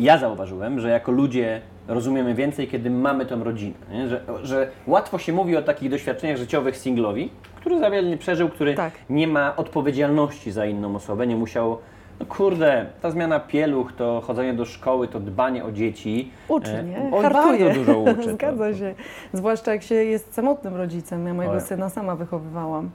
Ja 0.00 0.18
zauważyłem, 0.18 0.80
że 0.80 0.88
jako 0.88 1.12
ludzie 1.12 1.60
rozumiemy 1.88 2.34
więcej, 2.34 2.68
kiedy 2.68 2.90
mamy 2.90 3.26
tą 3.26 3.44
rodzinę. 3.44 3.74
Nie? 3.92 4.08
Że, 4.08 4.20
że 4.42 4.70
łatwo 4.86 5.18
się 5.18 5.32
mówi 5.32 5.56
o 5.56 5.62
takich 5.62 5.90
doświadczeniach 5.90 6.36
życiowych 6.36 6.76
singlowi, 6.76 7.30
który 7.56 7.78
za 7.78 7.90
wiele 7.90 8.08
nie 8.08 8.16
przeżył, 8.16 8.48
który 8.48 8.74
Tak. 8.74 8.92
nie 9.10 9.26
ma 9.26 9.56
odpowiedzialności 9.56 10.50
za 10.52 10.66
inną 10.66 10.96
osobę, 10.96 11.26
nie 11.26 11.36
musiał. 11.36 11.78
No 12.20 12.26
kurde, 12.26 12.86
ta 13.02 13.10
zmiana 13.10 13.40
pieluch, 13.40 13.92
to 13.92 14.20
chodzenie 14.20 14.54
do 14.54 14.64
szkoły, 14.64 15.08
to 15.08 15.20
dbanie 15.20 15.64
o 15.64 15.72
dzieci. 15.72 16.30
Uczy, 16.48 16.70
e, 16.70 16.84
nie? 16.84 17.10
On 17.12 17.22
Hartuje. 17.22 17.64
bardzo 17.64 17.80
dużo 17.80 17.98
uczy. 17.98 18.32
Zgadza 18.34 18.74
się. 18.74 18.94
Zwłaszcza 19.32 19.72
jak 19.72 19.82
się 19.82 19.94
jest 19.94 20.34
samotnym 20.34 20.76
rodzicem. 20.76 21.26
Ja 21.26 21.34
mojego 21.34 21.54
Oj. 21.54 21.60
syna 21.60 21.88
sama 21.88 22.16
wychowywałam. 22.16 22.90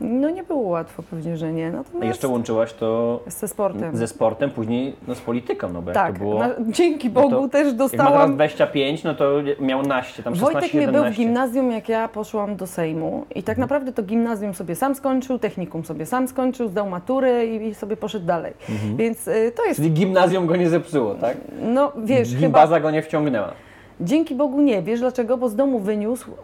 No 0.00 0.30
nie 0.30 0.42
było 0.42 0.60
łatwo, 0.60 1.02
pewnie, 1.02 1.36
że 1.36 1.52
nie. 1.52 1.68
A 1.68 1.70
Natomiast 1.70 2.06
jeszcze 2.06 2.28
łączyłaś 2.28 2.72
to 2.72 3.20
ze 3.26 3.48
sportem. 3.48 3.96
ze 3.96 4.06
sportem, 4.06 4.50
później 4.50 4.96
no, 5.08 5.14
z 5.14 5.20
polityką, 5.20 5.72
no 5.72 5.82
bo 5.82 5.90
jak 5.90 5.94
tak, 5.94 6.12
to 6.12 6.18
było. 6.18 6.38
na, 6.38 6.50
dzięki 6.68 7.10
no 7.10 7.22
to 7.22 7.28
Bogu 7.28 7.48
też 7.48 7.66
Jak 7.66 7.72
ma 7.72 7.78
teraz 7.78 7.90
dostałam 7.92 8.34
25, 8.34 9.04
no 9.04 9.14
to 9.14 9.30
miał 9.60 9.82
naście, 9.82 10.22
tam 10.22 10.34
16, 10.34 10.52
Wojtek 10.54 10.74
nie 10.74 10.80
17. 10.80 11.02
był 11.02 11.12
w 11.12 11.16
gimnazjum, 11.16 11.70
jak 11.70 11.88
ja 11.88 12.08
poszłam 12.08 12.56
do 12.56 12.66
Sejmu 12.66 13.26
i 13.34 13.42
tak 13.42 13.58
naprawdę 13.58 13.92
to 13.92 14.02
gimnazjum 14.02 14.54
sobie 14.54 14.74
sam 14.74 14.94
skończył, 14.94 15.38
technikum 15.38 15.84
sobie 15.84 16.06
sam 16.06 16.28
skończył, 16.28 16.68
zdał 16.68 16.90
maturę 16.90 17.46
i, 17.46 17.74
sobie 17.74 17.96
poszedł 17.96 18.26
dalej. 18.26 18.52
Więc 18.96 19.28
y, 19.28 19.52
to 19.56 19.64
jest, 19.64 19.76
Czyli 19.76 19.90
gimnazjum 19.90 20.46
go 20.46 20.56
nie 20.56 20.68
zepsuło, 20.68 21.14
tak? 21.14 21.36
no 21.62 21.92
wiesz, 22.04 22.28
chyba 22.28 22.40
Gimbaza 22.40 22.80
go 22.80 22.90
nie 22.90 23.02
wciągnęła. 23.02 23.52
dzięki 24.00 24.34
Bogu 24.34 24.60
nie, 24.60 24.82
wiesz 24.82 25.00
dlaczego? 25.00 25.36
Bo 25.36 25.48
z 25.48 25.56
domu 25.56 25.78
wyniósł 25.78 26.30
y, 26.30 26.34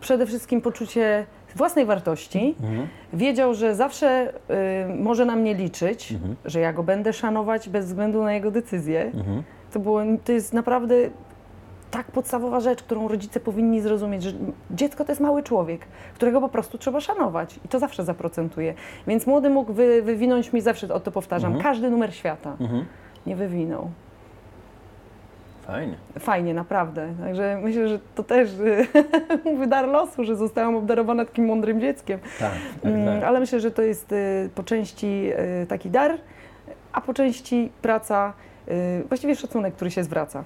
przede 0.00 0.26
wszystkim 0.26 0.60
poczucie 0.60 1.26
własnej 1.56 1.86
wartości. 1.86 2.54
Wiedział, 3.12 3.54
że 3.54 3.74
zawsze 3.74 4.32
y, 4.90 4.94
może 4.94 5.24
na 5.24 5.36
mnie 5.36 5.54
liczyć, 5.54 6.14
że 6.44 6.60
ja 6.60 6.72
go 6.72 6.82
będę 6.82 7.12
szanować 7.12 7.68
bez 7.68 7.86
względu 7.86 8.22
na 8.22 8.32
jego 8.32 8.50
decyzje. 8.50 9.10
To, 9.72 9.80
było, 9.80 10.00
to 10.24 10.32
jest 10.32 10.52
naprawdę 10.54 10.94
tak 11.90 12.06
podstawowa 12.06 12.60
rzecz, 12.60 12.82
którą 12.82 13.08
rodzice 13.08 13.40
powinni 13.40 13.80
zrozumieć, 13.80 14.22
że 14.22 14.32
dziecko 14.70 15.04
to 15.04 15.12
jest 15.12 15.20
mały 15.20 15.42
człowiek, 15.42 15.86
którego 16.14 16.40
po 16.40 16.48
prostu 16.48 16.78
trzeba 16.78 17.00
szanować 17.00 17.60
i 17.64 17.68
to 17.68 17.78
zawsze 17.78 18.04
zaprocentuje. 18.04 18.74
Więc 19.06 19.26
młody 19.26 19.50
mógł 19.50 19.72
wy, 19.72 20.02
wywinąć 20.02 20.52
mi, 20.52 20.60
zawsze 20.60 20.94
o 20.94 21.00
to 21.00 21.10
powtarzam, 21.10 21.52
każdy 21.62 21.90
numer 21.90 22.14
świata. 22.14 22.56
Nie 23.26 23.36
wywinął. 23.36 23.90
Fajnie. 25.68 25.96
Fajnie, 26.18 26.54
naprawdę. 26.54 27.14
Także 27.20 27.60
myślę, 27.62 27.88
że 27.88 27.98
to 28.14 28.22
też 28.22 28.50
mówię 29.44 29.66
dar 29.66 29.88
losu, 29.88 30.24
że 30.24 30.36
zostałam 30.36 30.76
obdarowana 30.76 31.24
takim 31.24 31.44
mądrym 31.44 31.80
dzieckiem. 31.80 32.18
Tak, 32.38 32.52
tak, 32.82 32.92
Mm, 32.92 33.06
tak. 33.06 33.28
Ale 33.28 33.40
myślę, 33.40 33.60
że 33.60 33.70
to 33.70 33.82
jest 33.82 34.12
y, 34.12 34.50
po 34.54 34.62
części 34.62 35.30
y, 35.62 35.66
taki 35.66 35.90
dar, 35.90 36.18
a 36.92 37.00
po 37.00 37.14
części 37.14 37.70
praca, 37.82 38.32
y, 38.68 39.04
właściwie 39.08 39.36
szacunek, 39.36 39.74
który 39.74 39.90
się 39.90 40.04
zwraca. 40.04 40.44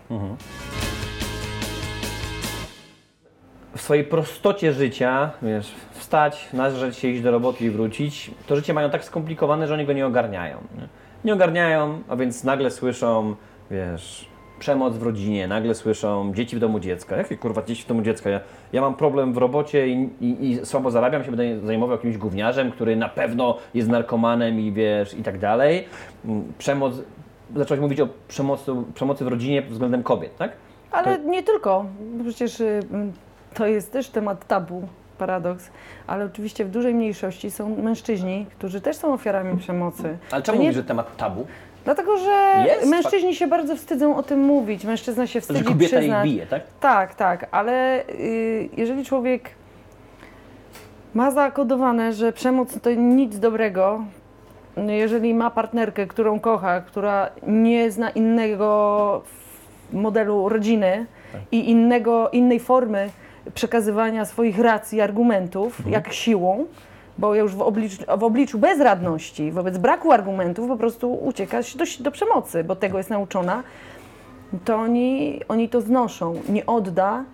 W 3.77 3.81
swojej 3.81 4.05
prostocie 4.05 4.73
życia, 4.73 5.31
wiesz, 5.43 5.75
wstać, 5.93 6.49
nażreć 6.53 6.97
się, 6.97 7.09
iść 7.09 7.23
do 7.23 7.31
roboty 7.31 7.65
i 7.65 7.71
wrócić, 7.71 8.31
to 8.47 8.57
życie 8.57 8.75
mają 8.75 8.91
tak 8.91 9.05
skomplikowane, 9.05 9.67
że 9.67 9.75
oni 9.75 9.87
go 9.87 9.93
nie 9.93 10.07
ogarniają. 10.07 10.57
Nie, 10.79 10.89
nie 11.25 11.33
ogarniają, 11.35 12.03
a 12.09 12.17
więc 12.17 12.45
nagle 12.45 12.71
słyszą, 12.71 13.35
wiesz, 13.71 14.32
przemoc 14.63 14.97
w 14.97 15.03
rodzinie, 15.03 15.49
nagle 15.49 15.75
słyszą 15.75 16.33
dzieci 16.35 16.57
w 16.57 16.59
domu 16.59 16.81
dziecka. 16.81 17.17
Jakie 17.17 17.37
kurwa 17.37 17.63
dzieci 17.63 17.83
w 17.83 17.87
domu 17.87 18.03
dziecka? 18.03 18.31
Ja, 18.31 18.41
ja 18.73 18.81
mam 18.81 18.95
problem 18.95 19.33
w 19.33 19.37
robocie 19.37 19.89
i, 19.89 20.09
i, 20.21 20.51
i 20.51 20.67
słabo 20.67 20.91
zarabiam, 20.91 21.25
się 21.25 21.31
będę 21.33 21.67
zajmował 21.67 21.97
jakimś 21.97 22.17
gówniarzem, 22.19 22.71
który 22.73 22.97
na 22.97 23.09
pewno 23.09 23.59
jest 23.75 23.89
narkomanem 23.89 24.61
i 24.61 24.73
wiesz, 24.73 25.15
i 25.15 25.23
tak 25.23 25.39
dalej. 25.39 25.85
Mm, 26.25 26.53
Przemoc, 26.59 26.95
zacząłeś 27.57 27.81
mówić 27.81 28.01
o 28.01 28.09
przemocy, 28.29 28.73
przemocy 28.95 29.25
w 29.25 29.29
rodzinie 29.29 29.63
względem 29.63 30.03
kobiet, 30.03 30.37
tak? 30.37 30.53
Ale 30.93 31.19
nie 31.19 31.43
tylko, 31.43 31.85
przecież 32.25 32.61
y, 32.61 32.81
mm, 32.93 33.13
to 33.55 33.67
jest 33.67 33.93
też 33.93 34.09
temat 34.09 34.47
tabu, 34.47 34.89
paradoks, 35.19 35.71
ale 36.07 36.25
oczywiście 36.25 36.65
w 36.65 36.71
dużej 36.71 36.95
mniejszości 36.95 37.51
są 37.51 37.77
mężczyźni, 37.77 38.47
którzy 38.59 38.81
też 38.81 38.97
są 38.97 39.13
ofiarami 39.15 39.59
przemocy. 39.59 40.17
Ale 40.31 40.43
To 40.43 40.47
czemu 40.47 40.59
nie- 40.59 40.65
mówisz, 40.65 40.77
że 40.77 40.85
temat 40.85 41.17
tabu? 41.17 41.47
Dlatego, 41.85 42.19
że 42.19 42.65
Jest? 42.67 42.91
mężczyźni 42.91 43.35
się 43.35 43.47
bardzo 43.47 43.77
wstydzą 43.77 44.17
o 44.17 44.23
tym 44.23 44.41
mówić, 44.41 44.85
mężczyzna 44.85 45.27
się 45.27 45.33
Że 45.33 45.41
wstydzi 45.41 45.65
kobieta 45.65 45.97
ich 45.97 46.01
przyznać. 46.03 46.25
bije, 46.29 46.47
tak? 46.47 46.63
Tak, 46.81 47.15
tak, 47.15 47.47
ale 47.51 48.05
y, 48.09 48.69
jeżeli 48.77 49.05
człowiek 49.05 49.51
ma 51.15 51.31
zakodowane, 51.31 52.13
że 52.13 52.33
przemoc 52.33 52.81
to 52.83 52.91
nic 52.91 53.39
dobrego, 53.39 54.05
jeżeli 54.87 55.35
ma 55.35 55.51
partnerkę, 55.51 56.07
którą 56.07 56.41
kocha, 56.41 56.81
która 56.81 57.31
nie 57.47 57.91
zna 57.91 58.11
innego 58.11 59.23
modelu 59.93 60.49
rodziny 60.49 61.07
i 61.53 61.71
innego, 61.71 62.31
innej 62.31 62.61
formy 62.61 63.11
przekazywania 63.55 64.25
swoich 64.25 64.59
racji, 64.59 65.01
argumentów, 65.01 65.83
jak 65.87 66.13
siłą, 66.13 66.65
bo 67.19 67.35
już 67.35 67.55
w 67.55 67.63
obliczu, 67.63 68.03
w 68.19 68.25
obliczu 68.25 68.59
bezradności, 68.59 69.53
wobec 69.53 69.79
braku 69.79 70.13
argumentów 70.13 70.69
po 70.69 70.77
prostu 70.77 71.15
ucieka 71.15 71.63
się 71.63 71.79
do, 71.79 71.85
do 72.01 72.11
przemocy, 72.11 72.65
bo 72.65 72.77
tego 72.77 72.99
jest 72.99 73.11
nauczona, 73.11 73.63
to 74.65 74.77
oni, 74.77 75.41
oni 75.49 75.69
to 75.69 75.81
znoszą. 75.81 76.35
Nie 76.49 76.67
odda, 76.67 77.25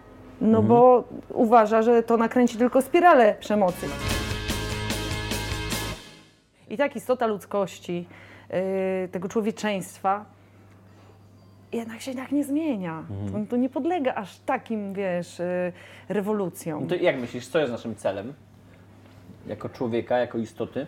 no 0.40 0.62
bo 0.62 1.04
uważa, 1.28 1.82
że 1.82 2.02
to 2.02 2.16
nakręci 2.16 2.58
tylko 2.58 2.82
spiralę 2.82 3.37
przemocy. 3.40 3.87
I 6.70 6.76
tak 6.76 6.97
istota 6.97 7.26
ludzkości, 7.26 8.06
yy, 8.50 9.08
tego 9.08 9.28
człowieczeństwa 9.28 10.25
jednak 11.73 12.00
się 12.00 12.14
tak 12.14 12.32
nie 12.32 12.44
zmienia. 12.44 13.04
To, 13.32 13.38
to 13.50 13.56
nie 13.56 13.68
podlega 13.68 14.14
aż 14.14 14.38
takim, 14.38 14.92
wiesz, 14.92 15.38
yy, 15.38 15.73
rewolucjom. 16.08 16.82
No 16.82 16.88
to 16.88 16.94
jak 16.94 17.20
myślisz, 17.20 17.47
co 17.47 17.58
jest 17.58 17.73
naszym 17.73 17.94
celem? 17.94 18.32
Jako 19.47 19.68
człowieka, 19.68 20.18
jako 20.18 20.38
istoty? 20.38 20.87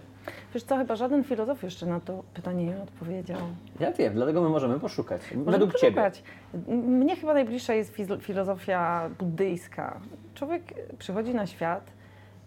Wiesz 0.54 0.62
co, 0.62 0.76
chyba 0.76 0.96
żaden 0.96 1.24
filozof 1.24 1.62
jeszcze 1.62 1.86
na 1.86 2.00
to 2.00 2.22
pytanie 2.34 2.64
nie 2.66 2.82
odpowiedział. 2.82 3.38
Ja 3.80 3.92
wiem, 3.92 4.14
dlatego 4.14 4.42
my 4.42 4.48
możemy 4.48 4.80
poszukać. 4.80 5.22
Możemy 5.22 5.44
Według 5.52 5.74
Ciebie. 5.74 5.92
poszukać. 5.92 6.22
M- 6.68 6.76
Mnie 6.78 7.16
chyba 7.16 7.34
najbliższa 7.34 7.74
jest 7.74 7.96
filozofia 8.20 9.10
buddyjska. 9.18 10.00
Człowiek 10.34 10.62
przychodzi 10.98 11.34
na 11.34 11.46
świat 11.46 11.90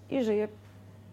i 0.09 0.23
żyje 0.23 0.47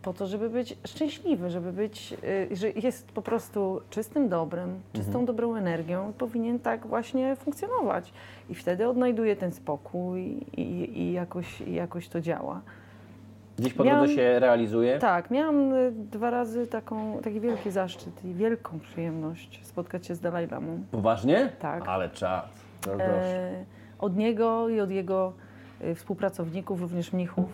po 0.03 0.13
to, 0.13 0.27
żeby 0.27 0.51
być 0.51 0.77
szczęśliwy, 0.87 1.51
żeby 1.51 1.73
być, 1.73 2.15
y, 2.53 2.57
że 2.57 2.71
jest 2.71 3.13
po 3.13 3.23
prostu 3.23 3.81
czystym 3.91 4.29
dobrem, 4.29 4.81
czystą 4.93 5.09
Mhm. 5.11 5.27
dobrą 5.27 5.55
energią 5.57 6.11
i 6.11 6.13
powinien 6.13 6.59
tak 6.59 6.87
właśnie 6.87 7.37
funkcjonować. 7.37 8.13
I 8.51 8.55
wtedy 8.55 8.89
odnajduje 8.89 9.37
ten 9.37 9.53
spokój 9.53 10.21
i, 10.57 10.63
i, 11.01 11.13
jakoś, 11.13 11.61
i 11.61 11.75
jakoś 11.75 12.09
to 12.09 12.21
działa. 12.21 12.61
Gdzieś 13.61 13.75
po 13.75 13.85
Miałam- 13.85 14.00
drodze 14.07 14.14
się 14.23 14.38
realizuje. 14.38 14.99
Tak, 14.99 15.31
miałam 15.31 15.73
y, 15.73 15.93
dwa 15.93 16.31
razy 16.31 16.67
taką, 16.67 17.19
taki 17.23 17.40
wielki 17.40 17.71
zaszczyt 17.71 18.25
i 18.25 18.35
wielką 18.35 18.81
przyjemność 18.81 19.61
spotkać 19.67 20.07
się 20.07 20.14
z 20.14 20.21
Dalaj 20.21 20.49
Lamą. 20.49 20.85
Poważnie? 20.90 21.52
Tak. 21.59 21.88
Ale 21.88 22.09
proszę. 22.09 22.43
E, 22.88 23.64
od 23.99 24.17
niego 24.17 24.69
i 24.69 24.81
od 24.81 24.90
jego 24.90 25.33
e, 25.81 25.95
współpracowników, 25.95 26.81
również 26.81 27.12
mnichów, 27.12 27.45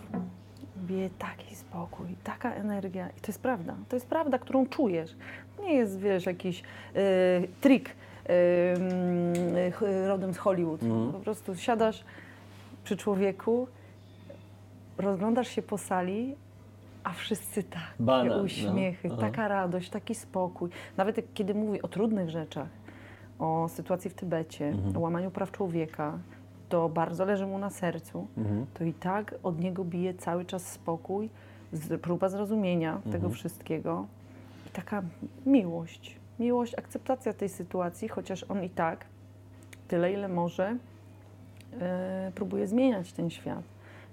bije 0.78 1.10
taki 1.18 1.54
spokój, 1.56 2.06
taka 2.24 2.54
energia. 2.54 3.08
I 3.08 3.20
to 3.20 3.26
jest 3.26 3.42
prawda. 3.42 3.74
To 3.88 3.96
jest 3.96 4.06
prawda, 4.08 4.38
którą 4.38 4.66
czujesz. 4.66 5.16
Nie 5.62 5.74
jest, 5.74 6.00
wiesz, 6.00 6.26
jakiś 6.26 6.62
e, 6.62 6.64
trik 7.60 7.90
mm, 8.26 10.08
rodem 10.08 10.34
z 10.34 10.38
Hollywood. 10.38 10.80
Po 11.12 11.18
prostu 11.18 11.56
siadasz 11.56 12.04
przy 12.84 12.96
człowieku, 12.96 13.68
rozglądasz 14.98 15.48
się 15.48 15.62
po 15.62 15.78
sali, 15.78 16.36
a 17.04 17.12
wszyscy 17.12 17.62
takie 17.62 17.84
Banan, 18.00 18.28
no. 18.28 18.42
uśmiechy, 18.42 19.08
Aha. 19.12 19.20
taka 19.20 19.48
radość, 19.48 19.90
taki 19.90 20.14
spokój. 20.14 20.70
Nawet 20.96 21.34
kiedy 21.34 21.54
mówi 21.54 21.82
o 21.82 21.88
trudnych 21.88 22.30
rzeczach, 22.30 22.68
o 23.38 23.68
sytuacji 23.68 24.10
w 24.10 24.14
Tybecie, 24.14 24.68
Mhm. 24.68 24.96
o 24.96 25.00
łamaniu 25.00 25.30
praw 25.30 25.52
człowieka, 25.52 26.18
to 26.68 26.88
bardzo 26.88 27.24
leży 27.24 27.46
mu 27.46 27.58
na 27.58 27.70
sercu, 27.70 28.26
Mhm. 28.36 28.66
to 28.74 28.84
i 28.84 28.92
tak 28.92 29.34
od 29.42 29.60
niego 29.60 29.84
bije 29.84 30.14
cały 30.14 30.44
czas 30.44 30.66
spokój, 30.72 31.30
próba 32.02 32.28
zrozumienia 32.28 32.92
Mhm. 32.96 33.12
tego 33.12 33.28
wszystkiego 33.30 34.06
i 34.66 34.70
taka 34.70 35.02
miłość. 35.46 36.16
Miłość, 36.38 36.74
akceptacja 36.78 37.32
tej 37.32 37.48
sytuacji, 37.48 38.08
chociaż 38.08 38.44
on 38.48 38.64
i 38.64 38.70
tak 38.70 39.04
tyle, 39.88 40.12
ile 40.12 40.28
może, 40.28 40.76
e, 41.80 42.32
próbuje 42.34 42.66
zmieniać 42.66 43.12
ten 43.12 43.30
świat. 43.30 43.62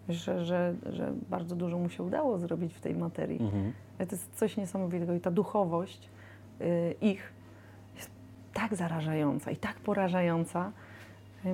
Myślę, 0.08 0.46
że, 0.46 0.76
że 0.90 1.14
bardzo 1.30 1.56
dużo 1.56 1.78
mu 1.78 1.90
się 1.90 2.04
udało 2.04 2.38
zrobić 2.38 2.74
w 2.74 2.82
tej 2.82 2.96
materii. 2.96 3.42
Mhm. 3.42 3.74
To 3.98 4.16
jest 4.16 4.36
coś 4.36 4.58
niesamowitego 4.58 5.14
i 5.14 5.20
ta 5.20 5.32
duchowość 5.32 6.10
y, 6.62 6.96
ich 7.02 7.34
jest 7.96 8.10
tak 8.54 8.76
zarażająca 8.76 9.52
i 9.52 9.56
tak 9.56 9.76
porażająca. 9.76 10.72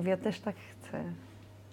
Ja 0.04 0.16
też 0.16 0.40
tak 0.40 0.56
chcę. 0.56 1.04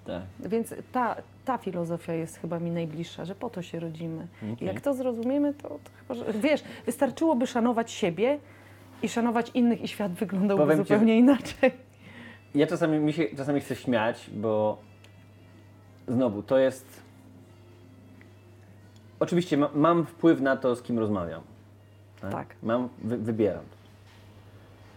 Tak. 0.06 0.24
Więc 0.40 0.74
ta, 0.92 1.16
ta 1.46 1.58
filozofia 1.58 2.14
jest 2.14 2.38
chyba 2.38 2.60
mi 2.60 2.72
najbliższa, 2.72 3.26
że 3.26 3.36
po 3.36 3.50
to 3.50 3.62
się 3.62 3.80
rodzimy. 3.80 4.28
Okej. 4.54 4.68
jak 4.68 4.82
to 4.82 4.94
zrozumiemy, 4.94 5.54
to, 5.54 5.70
to 5.70 5.92
chyba, 6.00 6.14
że, 6.14 6.40
wiesz, 6.40 6.64
wystarczyłoby 6.86 7.48
szanować 7.48 7.92
siebie 7.92 8.40
i 9.04 9.10
szanować 9.10 9.52
innych 9.54 9.82
i 9.82 9.88
świat 9.88 10.12
wyglądałby 10.12 10.64
Powiem 10.64 10.78
ci, 10.78 10.84
zupełnie 10.84 11.18
inaczej. 11.18 11.72
Ja 12.56 12.68
czasami, 12.68 13.00
mi 13.00 13.14
się 13.14 13.26
czasami 13.38 13.60
chcę 13.60 13.76
śmiać, 13.76 14.30
bo 14.34 14.78
znowu, 16.08 16.44
to 16.44 16.58
jest... 16.58 17.02
Oczywiście 19.20 19.58
ma, 19.58 19.70
mam 19.76 20.06
wpływ 20.06 20.42
na 20.42 20.58
to, 20.58 20.76
z 20.76 20.82
kim 20.82 21.00
rozmawiam. 21.00 21.42
Tak. 22.32 22.56
Mam, 22.64 22.90
wy, 23.04 23.18
wybieram. 23.18 23.64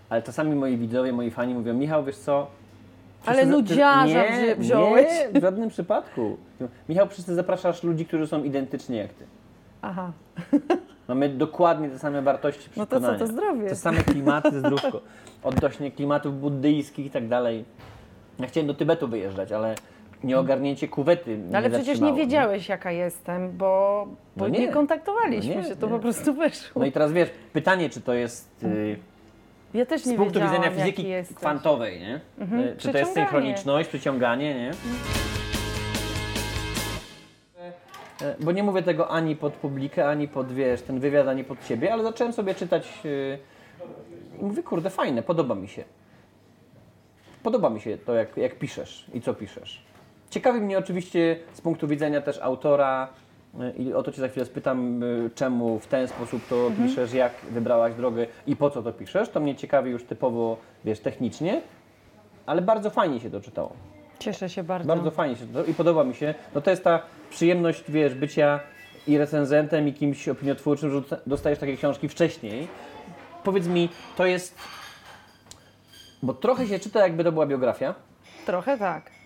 Ale 0.08 0.22
czasami 0.22 0.54
moi 0.54 0.76
widzowie, 0.76 1.12
moi 1.12 1.30
fani 1.30 1.54
mówią, 1.54 1.74
Michał, 1.74 2.04
wiesz 2.04 2.16
co? 2.16 2.46
Ale 3.26 3.46
nudziarza 3.46 4.06
nie, 4.06 4.54
wzi- 4.54 4.60
wziąłeś. 4.60 5.06
Nie, 5.32 5.40
w 5.40 5.42
żadnym 5.42 5.68
przypadku. 5.68 6.36
Michał, 6.88 7.06
przecież 7.06 7.24
ty 7.26 7.34
zapraszasz 7.34 7.82
ludzi, 7.82 8.06
którzy 8.06 8.26
są 8.26 8.44
identyczni 8.44 8.96
jak 8.96 9.12
ty. 9.12 9.24
Aha, 9.82 10.12
Mamy 11.08 11.28
dokładnie 11.28 11.88
te 11.88 11.98
same 11.98 12.22
wartości 12.22 12.70
no 12.76 12.86
to 12.86 13.00
co, 13.00 13.14
to 13.14 13.26
zdrowie. 13.26 13.68
Te 13.68 13.76
same 13.76 14.02
klimaty, 14.02 14.60
zdrówko. 14.60 15.00
Odnośnie 15.42 15.90
klimatów 15.90 16.40
buddyjskich 16.40 17.06
i 17.06 17.10
tak 17.10 17.28
dalej. 17.28 17.64
Ja 18.38 18.46
chciałem 18.46 18.66
do 18.66 18.74
Tybetu 18.74 19.08
wyjeżdżać, 19.08 19.52
ale 19.52 19.74
nieogarnięcie 20.24 20.88
kuwety 20.88 21.38
No 21.50 21.58
ale 21.58 21.70
przecież 21.70 22.00
nie 22.00 22.12
wiedziałeś, 22.12 22.68
jaka 22.68 22.92
jestem, 22.92 23.56
bo, 23.56 24.06
bo 24.36 24.44
No 24.44 24.48
nie. 24.48 24.58
nie. 24.60 24.68
kontaktowaliśmy 24.68 25.54
No 25.54 25.60
nie, 25.62 25.68
się, 25.68 25.76
to 25.76 25.86
nie. 25.86 25.92
po 25.92 25.98
prostu 25.98 26.34
wyszło. 26.34 26.80
No 26.80 26.86
i 26.86 26.92
teraz 26.92 27.12
wiesz, 27.12 27.30
pytanie, 27.52 27.90
czy 27.90 28.00
to 28.00 28.14
jest 28.14 28.64
y, 28.64 28.96
ja 29.74 29.86
też 29.86 30.00
z 30.02 30.06
nie 30.06 30.16
punktu 30.16 30.40
wiedziałam, 30.40 30.62
widzenia 30.62 30.84
fizyki 30.84 31.34
kwantowej, 31.34 32.00
nie? 32.00 32.20
Mhm, 32.38 32.60
Y, 32.62 32.76
Czy 32.78 32.92
to 32.92 32.98
jest 32.98 33.12
synchroniczność, 33.14 33.88
przyciąganie, 33.88 34.54
nie? 34.54 34.70
E, 38.22 38.34
Bo 38.40 38.52
nie 38.52 38.62
mówię 38.62 38.82
tego 38.82 39.08
ani 39.10 39.36
pod 39.36 39.52
publikę, 39.52 40.08
ani 40.08 40.28
pod, 40.28 40.52
wiesz, 40.52 40.82
ten 40.82 41.00
wywiad, 41.00 41.28
ani 41.28 41.44
pod 41.44 41.64
ciebie, 41.66 41.92
ale 41.92 42.02
zacząłem 42.02 42.32
sobie 42.32 42.54
czytać 42.54 42.88
y, 43.04 43.38
i 44.40 44.44
mówię, 44.44 44.62
kurde, 44.62 44.90
fajne, 44.90 45.22
podoba 45.22 45.54
mi 45.54 45.68
się. 45.68 45.84
Podoba 47.42 47.70
mi 47.70 47.80
się 47.80 47.98
to, 47.98 48.14
jak, 48.14 48.36
jak 48.36 48.58
piszesz 48.58 49.06
i 49.14 49.20
co 49.20 49.34
piszesz. 49.34 49.82
Ciekawi 50.30 50.60
mnie 50.60 50.78
oczywiście 50.78 51.36
z 51.52 51.60
punktu 51.60 51.88
widzenia 51.88 52.20
też 52.20 52.38
autora 52.38 53.08
y, 53.78 53.82
i 53.82 53.94
o 53.94 54.02
to 54.02 54.12
Cię 54.12 54.20
za 54.20 54.28
chwilę 54.28 54.46
spytam, 54.46 55.02
y, 55.02 55.30
czemu 55.34 55.78
w 55.78 55.86
ten 55.86 56.08
sposób 56.08 56.46
to 56.48 56.70
piszesz, 56.82 57.12
jak 57.12 57.32
wybrałaś 57.50 57.94
drogę 57.94 58.26
i 58.46 58.56
po 58.56 58.70
co 58.70 58.82
to 58.82 58.92
piszesz. 58.92 59.28
To 59.28 59.40
mnie 59.40 59.56
ciekawi 59.56 59.90
już 59.90 60.04
typowo, 60.04 60.56
wiesz, 60.84 61.00
technicznie, 61.00 61.60
ale 62.46 62.62
bardzo 62.62 62.90
fajnie 62.90 63.20
się 63.20 63.30
to 63.30 63.40
czytało. 63.40 63.72
Cieszę 64.18 64.48
się 64.48 64.62
bardzo. 64.62 64.88
Bardzo 64.88 65.10
fajnie 65.10 65.36
się 65.36 65.46
to 65.46 65.64
i 65.64 65.74
podoba 65.74 66.04
mi 66.04 66.14
się. 66.14 66.34
No 66.54 66.60
to 66.60 66.70
jest 66.70 66.84
ta 66.84 67.02
przyjemność, 67.30 67.84
wiesz, 67.88 68.14
bycia 68.14 68.60
i 69.06 69.18
recenzentem, 69.18 69.88
i 69.88 69.92
kimś 69.92 70.28
opiniotwórczym, 70.28 70.90
że 70.90 71.18
dostajesz 71.26 71.58
takie 71.58 71.76
książki 71.76 72.08
wcześniej. 72.08 72.68
Powiedz 73.44 73.66
mi, 73.66 73.88
to 74.16 74.26
jest... 74.26 74.54
Bo 76.22 76.34
trochę 76.34 76.66
się 76.66 76.78
czyta, 76.78 77.00
jakby 77.00 77.24
to 77.24 77.32
była 77.32 77.46
biografia. 77.46 77.94
Trochę 78.46 78.78
tak. 78.78 79.19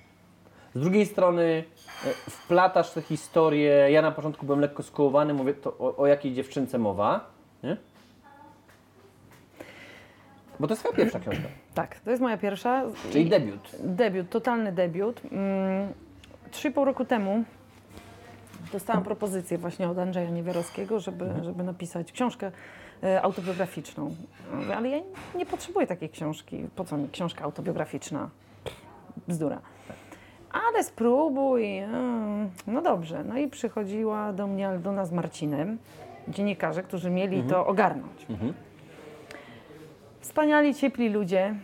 Z 0.75 0.81
drugiej 0.81 1.07
strony 1.07 1.65
e, 2.07 2.09
wplatasz 2.31 2.91
tę 2.91 3.03
historię. 3.03 3.91
Ja 3.91 4.03
na 4.03 4.11
początku 4.11 4.47
byłem 4.47 4.61
lekko 4.61 4.83
skołowany, 4.83 5.35
mówię, 5.35 5.55
to 5.55 5.79
o, 5.79 5.97
o 5.97 6.07
jakiej 6.07 6.35
dziewczynce 6.35 6.79
mowa, 6.79 7.31
nie? 7.63 7.77
Bo 10.61 10.67
to 10.67 10.73
jest 10.73 10.83
twoja 10.83 10.97
pierwsza 10.97 11.21
książka, 11.21 11.43
Tak, 11.75 12.01
to 12.01 12.11
jest 12.11 12.23
moja 12.23 12.37
pierwsza. 12.37 12.83
czyli 13.13 13.29
debiut. 13.29 13.71
Debiut, 13.81 14.31
totalny 14.31 14.73
debiut. 14.73 15.21
Mm, 15.33 15.93
Trzy 16.51 16.69
i 16.69 16.71
pół 16.71 16.85
roku 16.85 17.05
temu 17.05 17.45
dostałam 18.73 19.03
propozycję 19.03 19.59
właśnie 19.59 19.89
od 19.89 19.99
Andrzeja 19.99 20.31
Niewiarowskiego, 20.31 21.01
żeby, 21.01 21.25
żeby 21.43 21.65
napisać 21.65 22.13
książkę 22.13 22.53
e, 23.03 23.23
autobiograficzną. 23.23 24.15
Ale 24.77 24.89
ja 24.89 24.99
nie 25.35 25.47
potrzebuję 25.47 25.87
takiej 25.87 26.11
książki. 26.11 26.67
Po 26.77 26.85
co 26.85 26.97
mi 26.97 27.09
książka 27.09 27.45
autobiograficzna? 27.45 28.31
Bzdura. 29.29 29.61
Ale 30.55 30.85
spróbuj. 30.85 31.79
mm, 31.79 32.51
No 32.67 32.83
dobrze. 32.83 33.25
No 33.25 33.39
i 33.39 33.49
przychodziła 33.49 34.33
do 34.33 34.47
mnie 34.47 34.69
Aldona 34.69 35.05
z 35.05 35.13
Marcinem, 35.13 35.79
dziennikarze, 36.29 36.83
którzy 36.83 37.11
mieli 37.11 37.43
to 37.43 37.67
ogarnąć. 37.67 38.27
Wspaniali, 40.21 40.75
ciepli 40.75 41.09
ludzie, 41.09 41.55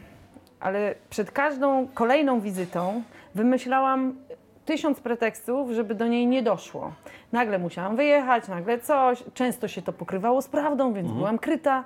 ale 0.61 0.94
przed 1.11 1.31
każdą 1.31 1.88
kolejną 1.94 2.40
wizytą 2.40 3.03
wymyślałam 3.35 4.14
tysiąc 4.64 5.00
pretekstów, 5.00 5.70
żeby 5.70 5.94
do 5.94 6.07
niej 6.07 6.26
nie 6.26 6.42
doszło. 6.42 6.92
Nagle 7.33 7.59
musiałam 7.59 7.96
wyjechać, 7.96 8.48
nagle 8.48 8.79
coś. 8.79 9.24
Często 9.35 9.68
się 9.68 9.83
to 9.83 9.92
pokrywało 9.92 10.42
z 10.42 10.48
prawdą, 10.48 10.92
więc 10.92 11.09
byłam 11.16 11.38
kryta. 11.38 11.85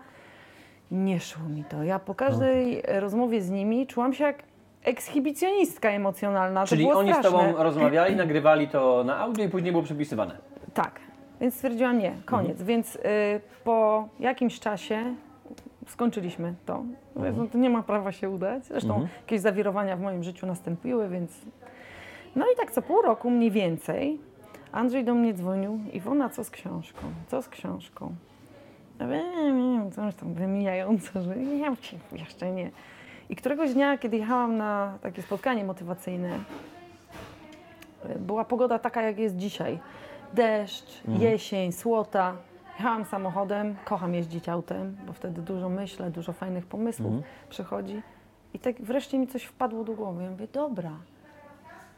Nie 0.91 1.21
szło 1.21 1.49
mi 1.49 1.65
to. 1.65 1.83
Ja 1.83 1.99
po 1.99 2.15
każdej 2.15 2.83
rozmowie 3.01 3.41
z 3.43 3.51
nimi 3.51 3.87
czułam 3.87 4.13
się 4.13 4.25
jak 4.25 4.43
ekshibicjonistka 4.85 5.91
emocjonalna. 5.91 6.61
To 6.61 6.67
Czyli 6.67 6.85
było 6.85 6.99
oni 6.99 7.13
z 7.13 7.17
straszne. 7.17 7.39
tobą 7.39 7.63
rozmawiali, 7.63 8.17
nagrywali 8.25 8.69
to 8.69 9.05
na 9.05 9.19
audio 9.19 9.45
i 9.45 9.49
później 9.49 9.73
było 9.73 9.85
przepisywane. 9.85 10.39
Tak, 10.75 11.01
więc 11.41 11.55
stwierdziłam 11.55 11.99
nie, 11.99 12.13
koniec. 12.25 12.51
Mhm. 12.51 12.67
Więc 12.67 12.97
y, 12.97 13.01
po 13.65 14.09
jakimś 14.21 14.61
czasie 14.61 15.15
skończyliśmy 15.87 16.55
to. 16.67 16.85
Mhm. 17.17 17.37
No, 17.37 17.47
to 17.47 17.59
nie 17.59 17.71
ma 17.71 17.83
prawa 17.83 18.13
się 18.13 18.31
udać. 18.31 18.65
Zresztą 18.65 19.07
jakieś 19.21 19.41
zawirowania 19.41 19.97
w 19.97 20.01
moim 20.01 20.25
życiu 20.25 20.47
nastąpiły, 20.47 21.09
więc. 21.09 21.33
No 22.37 22.45
i 22.55 22.57
tak 22.57 22.71
co 22.71 22.83
pół 22.83 23.03
roku 23.03 23.31
mniej 23.31 23.51
więcej 23.51 24.19
Andrzej 24.75 25.05
do 25.05 25.15
mnie 25.15 25.35
dzwonił. 25.35 25.81
Iwona, 25.93 26.29
co 26.29 26.45
z 26.45 26.51
książką? 26.51 27.01
Co 27.29 27.43
z 27.43 27.49
książką? 27.49 28.15
Ja 29.01 29.51
nie, 29.51 29.91
coś 29.91 30.15
tam 30.15 30.35
wymijająco, 30.35 31.23
że 31.23 31.37
nie, 31.37 31.73
jeszcze 32.13 32.53
nie. 32.53 32.71
I 33.31 33.37
któregoś 33.37 33.75
dnia, 33.75 33.99
kiedy 33.99 34.17
jechałam 34.17 34.57
na 34.57 34.99
takie 35.01 35.23
spotkanie 35.23 35.65
motywacyjne, 35.65 36.39
była 38.19 38.45
pogoda 38.45 38.79
taka, 38.79 39.03
jak 39.03 39.19
jest 39.19 39.37
dzisiaj. 39.37 39.79
Deszcz, 40.33 41.03
jesień, 41.09 41.73
słota. 41.73 42.37
Jechałam 42.79 43.05
samochodem, 43.05 43.77
kocham 43.85 44.15
jeździć 44.15 44.49
autem, 44.49 44.97
bo 45.07 45.13
wtedy 45.13 45.43
dużo 45.43 45.69
myślę, 45.69 46.11
dużo 46.11 46.33
fajnych 46.33 46.67
pomysłów 46.67 47.15
przychodzi. 47.49 48.03
I 48.55 48.59
tak 48.59 48.83
wreszcie 48.83 49.19
mi 49.19 49.27
coś 49.27 49.45
wpadło 49.45 49.85
do 49.85 49.93
głowy. 49.93 50.23
Ja 50.23 50.31
mówię, 50.31 50.49
dobra, 50.53 50.91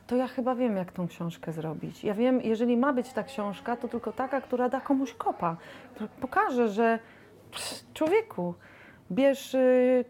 to 0.06 0.16
ja 0.16 0.28
chyba 0.28 0.54
wiem, 0.54 0.76
jak 0.76 0.92
tą 0.92 1.08
książkę 1.08 1.52
zrobić. 1.52 2.04
Ja 2.04 2.14
wiem, 2.14 2.40
jeżeli 2.40 2.76
ma 2.76 2.92
być 2.92 3.12
ta 3.12 3.22
książka, 3.22 3.76
to 3.76 3.88
tylko 3.88 4.12
taka, 4.12 4.40
która 4.40 4.68
da 4.68 4.80
komuś 4.80 5.12
kopa, 5.12 5.56
która 5.94 6.08
pokaże, 6.20 6.68
że 6.68 6.98
psz, 7.50 7.84
człowieku, 7.94 8.54
bierz 9.10 9.54
y, 9.54 10.04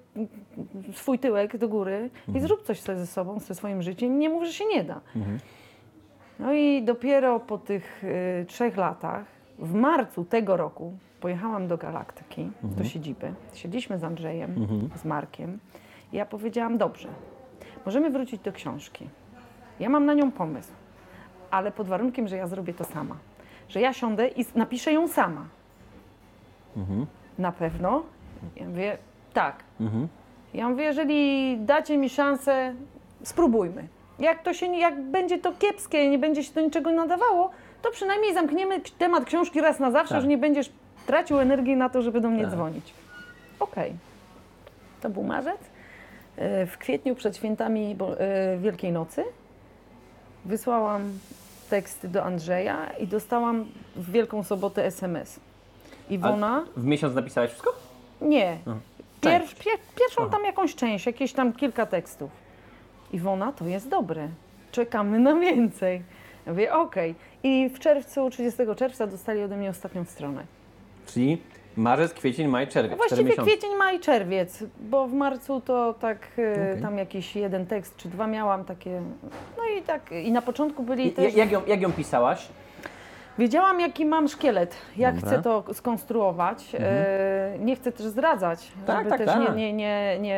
swój 0.92 1.18
tyłek 1.18 1.56
do 1.56 1.68
góry 1.68 2.10
i 2.34 2.40
zrób 2.40 2.62
coś 2.62 2.80
sobie 2.80 2.98
ze 2.98 3.06
sobą, 3.06 3.40
ze 3.40 3.54
swoim 3.54 3.82
życiem. 3.82 4.18
Nie 4.18 4.28
mów, 4.30 4.44
że 4.44 4.52
się 4.52 4.64
nie 4.66 4.84
da. 4.84 5.00
No 6.38 6.52
i 6.52 6.82
dopiero 6.82 7.40
po 7.40 7.58
tych 7.58 8.04
y, 8.04 8.44
trzech 8.48 8.76
latach, 8.76 9.24
w 9.58 9.74
marcu 9.74 10.24
tego 10.24 10.56
roku, 10.56 10.92
pojechałam 11.20 11.68
do 11.68 11.76
Galaktyki, 11.76 12.50
do 12.62 12.84
siedziby. 12.84 13.32
Siedliśmy 13.54 13.98
z 13.98 14.04
Andrzejem, 14.04 14.66
z 14.96 15.04
Markiem. 15.04 15.58
I 16.12 16.16
ja 16.16 16.26
powiedziałam, 16.26 16.78
dobrze, 16.78 17.08
możemy 17.86 18.10
wrócić 18.10 18.40
do 18.40 18.52
książki. 18.52 19.08
Ja 19.80 19.88
mam 19.88 20.06
na 20.06 20.14
nią 20.14 20.32
pomysł, 20.32 20.72
ale 21.50 21.72
pod 21.72 21.86
warunkiem, 21.88 22.28
że 22.28 22.36
ja 22.36 22.46
zrobię 22.46 22.74
to 22.74 22.84
sama. 22.84 23.16
Że 23.68 23.80
ja 23.80 23.92
siądę 23.92 24.28
i 24.28 24.44
napiszę 24.54 24.92
ją 24.92 25.08
sama. 25.08 25.46
Na 27.38 27.52
pewno? 27.52 28.02
Ja 28.56 28.66
mówię, 28.68 28.98
tak. 29.32 29.56
Ja 30.54 30.68
mówię, 30.68 30.84
jeżeli 30.84 31.56
dacie 31.60 31.98
mi 31.98 32.08
szansę, 32.10 32.74
spróbujmy. 33.22 33.88
Jak, 34.18 34.42
to 34.42 34.54
się, 34.54 34.66
jak 34.66 35.00
będzie 35.02 35.38
to 35.38 35.52
kiepskie, 35.52 36.10
nie 36.10 36.18
będzie 36.18 36.44
się 36.44 36.52
do 36.54 36.60
niczego 36.60 36.90
nadawało, 36.92 37.50
to 37.82 37.90
przynajmniej 37.90 38.34
zamkniemy 38.34 38.80
temat 38.98 39.24
książki 39.24 39.60
raz 39.60 39.78
na 39.78 39.90
zawsze, 39.90 40.14
Tak. 40.14 40.22
że 40.22 40.28
nie 40.28 40.38
będziesz 40.38 40.70
tracił 41.06 41.38
energii 41.40 41.76
na 41.76 41.88
to, 41.88 42.02
żeby 42.02 42.20
do 42.20 42.28
mnie 42.30 42.42
Tak. 42.42 42.52
dzwonić. 42.52 42.94
Okej. 43.60 43.92
To 45.00 45.10
był 45.10 45.22
marzec. 45.22 45.58
E, 46.36 46.66
W 46.66 46.78
kwietniu 46.78 47.14
przed 47.14 47.36
świętami 47.36 47.96
e, 48.18 48.58
Wielkiej 48.58 48.92
Nocy 48.92 49.24
wysłałam 50.44 51.02
teksty 51.70 52.08
do 52.08 52.24
Andrzeja 52.24 52.90
i 53.00 53.06
dostałam 53.06 53.64
w 53.96 54.10
Wielką 54.10 54.42
Sobotę 54.42 54.84
SMS. 54.84 55.40
Iwona, 56.10 56.64
W 56.76 56.84
miesiąc 56.84 57.14
napisałeś 57.14 57.50
wszystko? 57.50 57.72
Nie. 58.20 58.58
No. 58.66 58.76
Pier, 59.20 59.42
pier, 59.42 59.78
pierwszą 59.96 60.30
tam 60.30 60.44
jakąś 60.44 60.74
część, 60.74 61.06
jakieś 61.06 61.32
tam 61.32 61.52
kilka 61.52 61.86
tekstów. 61.86 62.30
Iwona, 63.12 63.52
to 63.52 63.66
jest 63.66 63.88
dobre. 63.88 64.28
Czekamy 64.72 65.18
na 65.18 65.34
więcej. 65.34 66.02
Ja 66.46 66.52
mówię, 66.52 66.74
okej. 66.74 67.14
I 67.42 67.70
w 67.74 67.78
czerwcu, 67.78 68.30
30 68.30 68.62
czerwca 68.76 69.06
dostali 69.06 69.42
ode 69.42 69.56
mnie 69.56 69.70
ostatnią 69.70 70.04
stronę. 70.04 70.44
Czyli 71.06 71.38
Marzec, 71.76 72.14
kwiecień, 72.14 72.48
maj, 72.48 72.68
czerwiec. 72.68 72.96
Właściwie 72.96 73.36
kwiecień, 73.36 73.70
maj, 73.78 74.00
czerwiec, 74.00 74.64
bo 74.80 75.06
w 75.06 75.12
marcu 75.12 75.60
to 75.60 75.94
tak 76.00 76.18
e, 76.38 76.52
Okej. 76.52 76.82
tam 76.82 76.98
jakiś 76.98 77.36
jeden 77.36 77.66
tekst 77.66 77.96
czy 77.96 78.08
dwa 78.08 78.26
miałam 78.26 78.64
takie. 78.64 79.02
No 79.56 79.64
i 79.78 79.82
tak, 79.82 80.12
i 80.12 80.32
na 80.32 80.42
początku 80.42 80.82
byli 80.82 81.06
I, 81.06 81.12
też. 81.12 81.34
jak, 81.34 81.52
ją, 81.52 81.66
jak 81.66 81.80
ją 81.80 81.92
pisałaś? 81.92 82.48
Wiedziałam, 83.38 83.80
jaki 83.80 84.06
mam 84.06 84.28
szkielet, 84.28 84.76
jak 84.96 85.14
Dobra. 85.14 85.30
chcę 85.30 85.42
to 85.42 85.64
skonstruować. 85.74 86.74
E, 86.74 87.56
nie 87.58 87.76
chcę 87.76 87.92
też 87.92 88.06
zdradzać, 88.06 88.72
Tak, 88.86 88.98
żeby 88.98 89.10
tak, 89.10 89.18
też 89.18 89.26
tak. 89.26 89.40
Nie, 89.40 89.54
nie, 89.56 89.72
nie, 89.72 90.18
nie, 90.20 90.36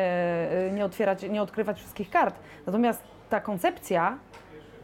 e, 0.51 0.71
nie 0.73 0.85
otwierać, 0.85 1.23
nie 1.29 1.41
odkrywać 1.41 1.77
wszystkich 1.77 2.09
kart. 2.09 2.35
Natomiast 2.65 3.03
ta 3.29 3.41
koncepcja 3.41 4.17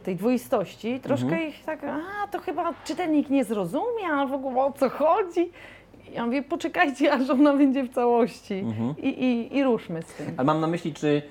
tej 0.02 0.16
dwoistości, 0.16 1.00
troszkę 1.00 1.26
Mhm. 1.28 1.48
ich 1.48 1.64
tak, 1.64 1.84
a 1.84 2.26
to 2.30 2.38
chyba 2.38 2.74
czytelnik 2.84 3.30
nie 3.30 3.44
zrozumie, 3.44 4.06
a 4.12 4.26
w 4.26 4.32
ogóle 4.32 4.60
o 4.64 4.72
co 4.72 4.88
chodzi. 4.90 5.50
Ja 6.12 6.26
mówię, 6.26 6.42
poczekajcie, 6.42 7.12
aż 7.14 7.30
ona 7.30 7.52
będzie 7.56 7.82
w 7.82 7.94
całości 7.94 8.54
Mhm. 8.54 8.94
I, 8.98 9.08
i, 9.08 9.56
i 9.56 9.64
ruszmy 9.64 10.02
z 10.02 10.06
tym. 10.14 10.26
Ale 10.36 10.44
mam 10.46 10.60
na 10.60 10.66
myśli, 10.66 10.94
czy 10.94 11.22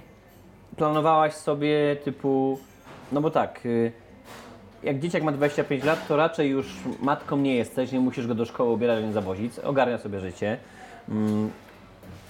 planowałaś 0.76 1.32
sobie 1.32 1.96
typu, 2.04 2.58
no 3.12 3.20
bo 3.20 3.30
tak, 3.30 3.66
y, 3.66 3.92
jak 4.82 4.98
dzieciak 4.98 5.22
ma 5.22 5.32
25 5.32 5.84
lat, 5.84 6.08
to 6.08 6.16
raczej 6.16 6.50
już 6.50 6.76
matką 7.02 7.36
nie 7.36 7.56
jesteś, 7.56 7.92
nie 7.92 8.00
musisz 8.00 8.26
go 8.26 8.34
do 8.34 8.44
szkoły 8.44 8.70
ubierać, 8.72 9.04
nie 9.04 9.12
zawozić, 9.12 9.58
ogarnia 9.58 9.98
sobie 9.98 10.20
życie. 10.20 10.58
Mm, 11.08 11.50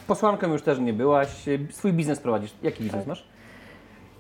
Posłanką 0.07 0.53
już 0.53 0.63
też 0.63 0.79
nie 0.79 0.93
byłaś, 0.93 1.29
swój 1.71 1.93
biznes 1.93 2.21
prowadzisz. 2.21 2.53
Jaki 2.63 2.85
biznes 2.85 3.07
masz? 3.07 3.25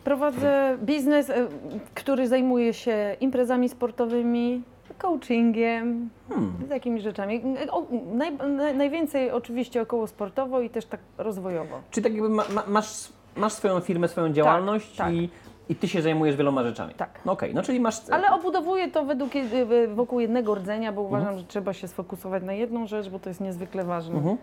Prowadzę 0.05 0.79
biznes, 0.83 1.31
e, 1.31 1.47
który 1.95 2.29
zajmuje 2.29 2.75
się 2.75 3.17
imprezami 3.21 3.69
sportowymi, 3.69 4.63
coachingiem, 4.99 6.09
Hmm. 6.29 6.53
takimi 6.69 7.01
rzeczami. 7.01 7.43
O, 7.71 7.87
naj, 8.15 8.33
naj, 8.57 8.77
najwięcej 8.77 9.31
oczywiście 9.31 9.83
około 9.83 10.07
sportowo 10.07 10.61
i 10.61 10.71
też 10.71 10.87
tak 10.87 11.01
rozwojowo. 11.19 11.81
Czy 11.91 12.03
tak 12.03 12.13
jakby 12.13 12.29
ma, 12.29 12.45
ma, 12.55 12.63
masz, 12.69 13.09
masz 13.37 13.53
swoją 13.53 13.81
firmę, 13.81 14.09
swoją 14.09 14.33
działalność 14.33 14.97
tak. 14.97 15.13
I, 15.15 15.29
i 15.71 15.75
ty 15.75 15.89
się 15.89 16.03
zajmujesz 16.03 16.37
wieloma 16.37 16.63
rzeczami? 16.63 16.95
Tak. 16.95 17.21
No 17.25 17.33
okej, 17.33 17.55
no 17.55 17.63
czyli 17.63 17.81
masz... 17.81 17.95
Ale 18.11 18.31
obudowuję 18.33 18.91
to 18.91 19.05
według, 19.05 19.33
jed- 19.33 19.95
wokół 19.95 20.21
jednego 20.21 20.55
rdzenia, 20.55 20.93
bo 20.93 21.03
uważam, 21.03 21.29
Mhm. 21.29 21.39
że 21.39 21.45
trzeba 21.47 21.73
się 21.73 21.89
sfokusować 21.89 22.43
na 22.43 22.53
jedną 22.53 22.87
rzecz, 22.87 23.09
bo 23.09 23.19
to 23.19 23.29
jest 23.31 23.41
niezwykle 23.41 23.85
ważne. 23.85 24.15
Mhm. 24.17 24.37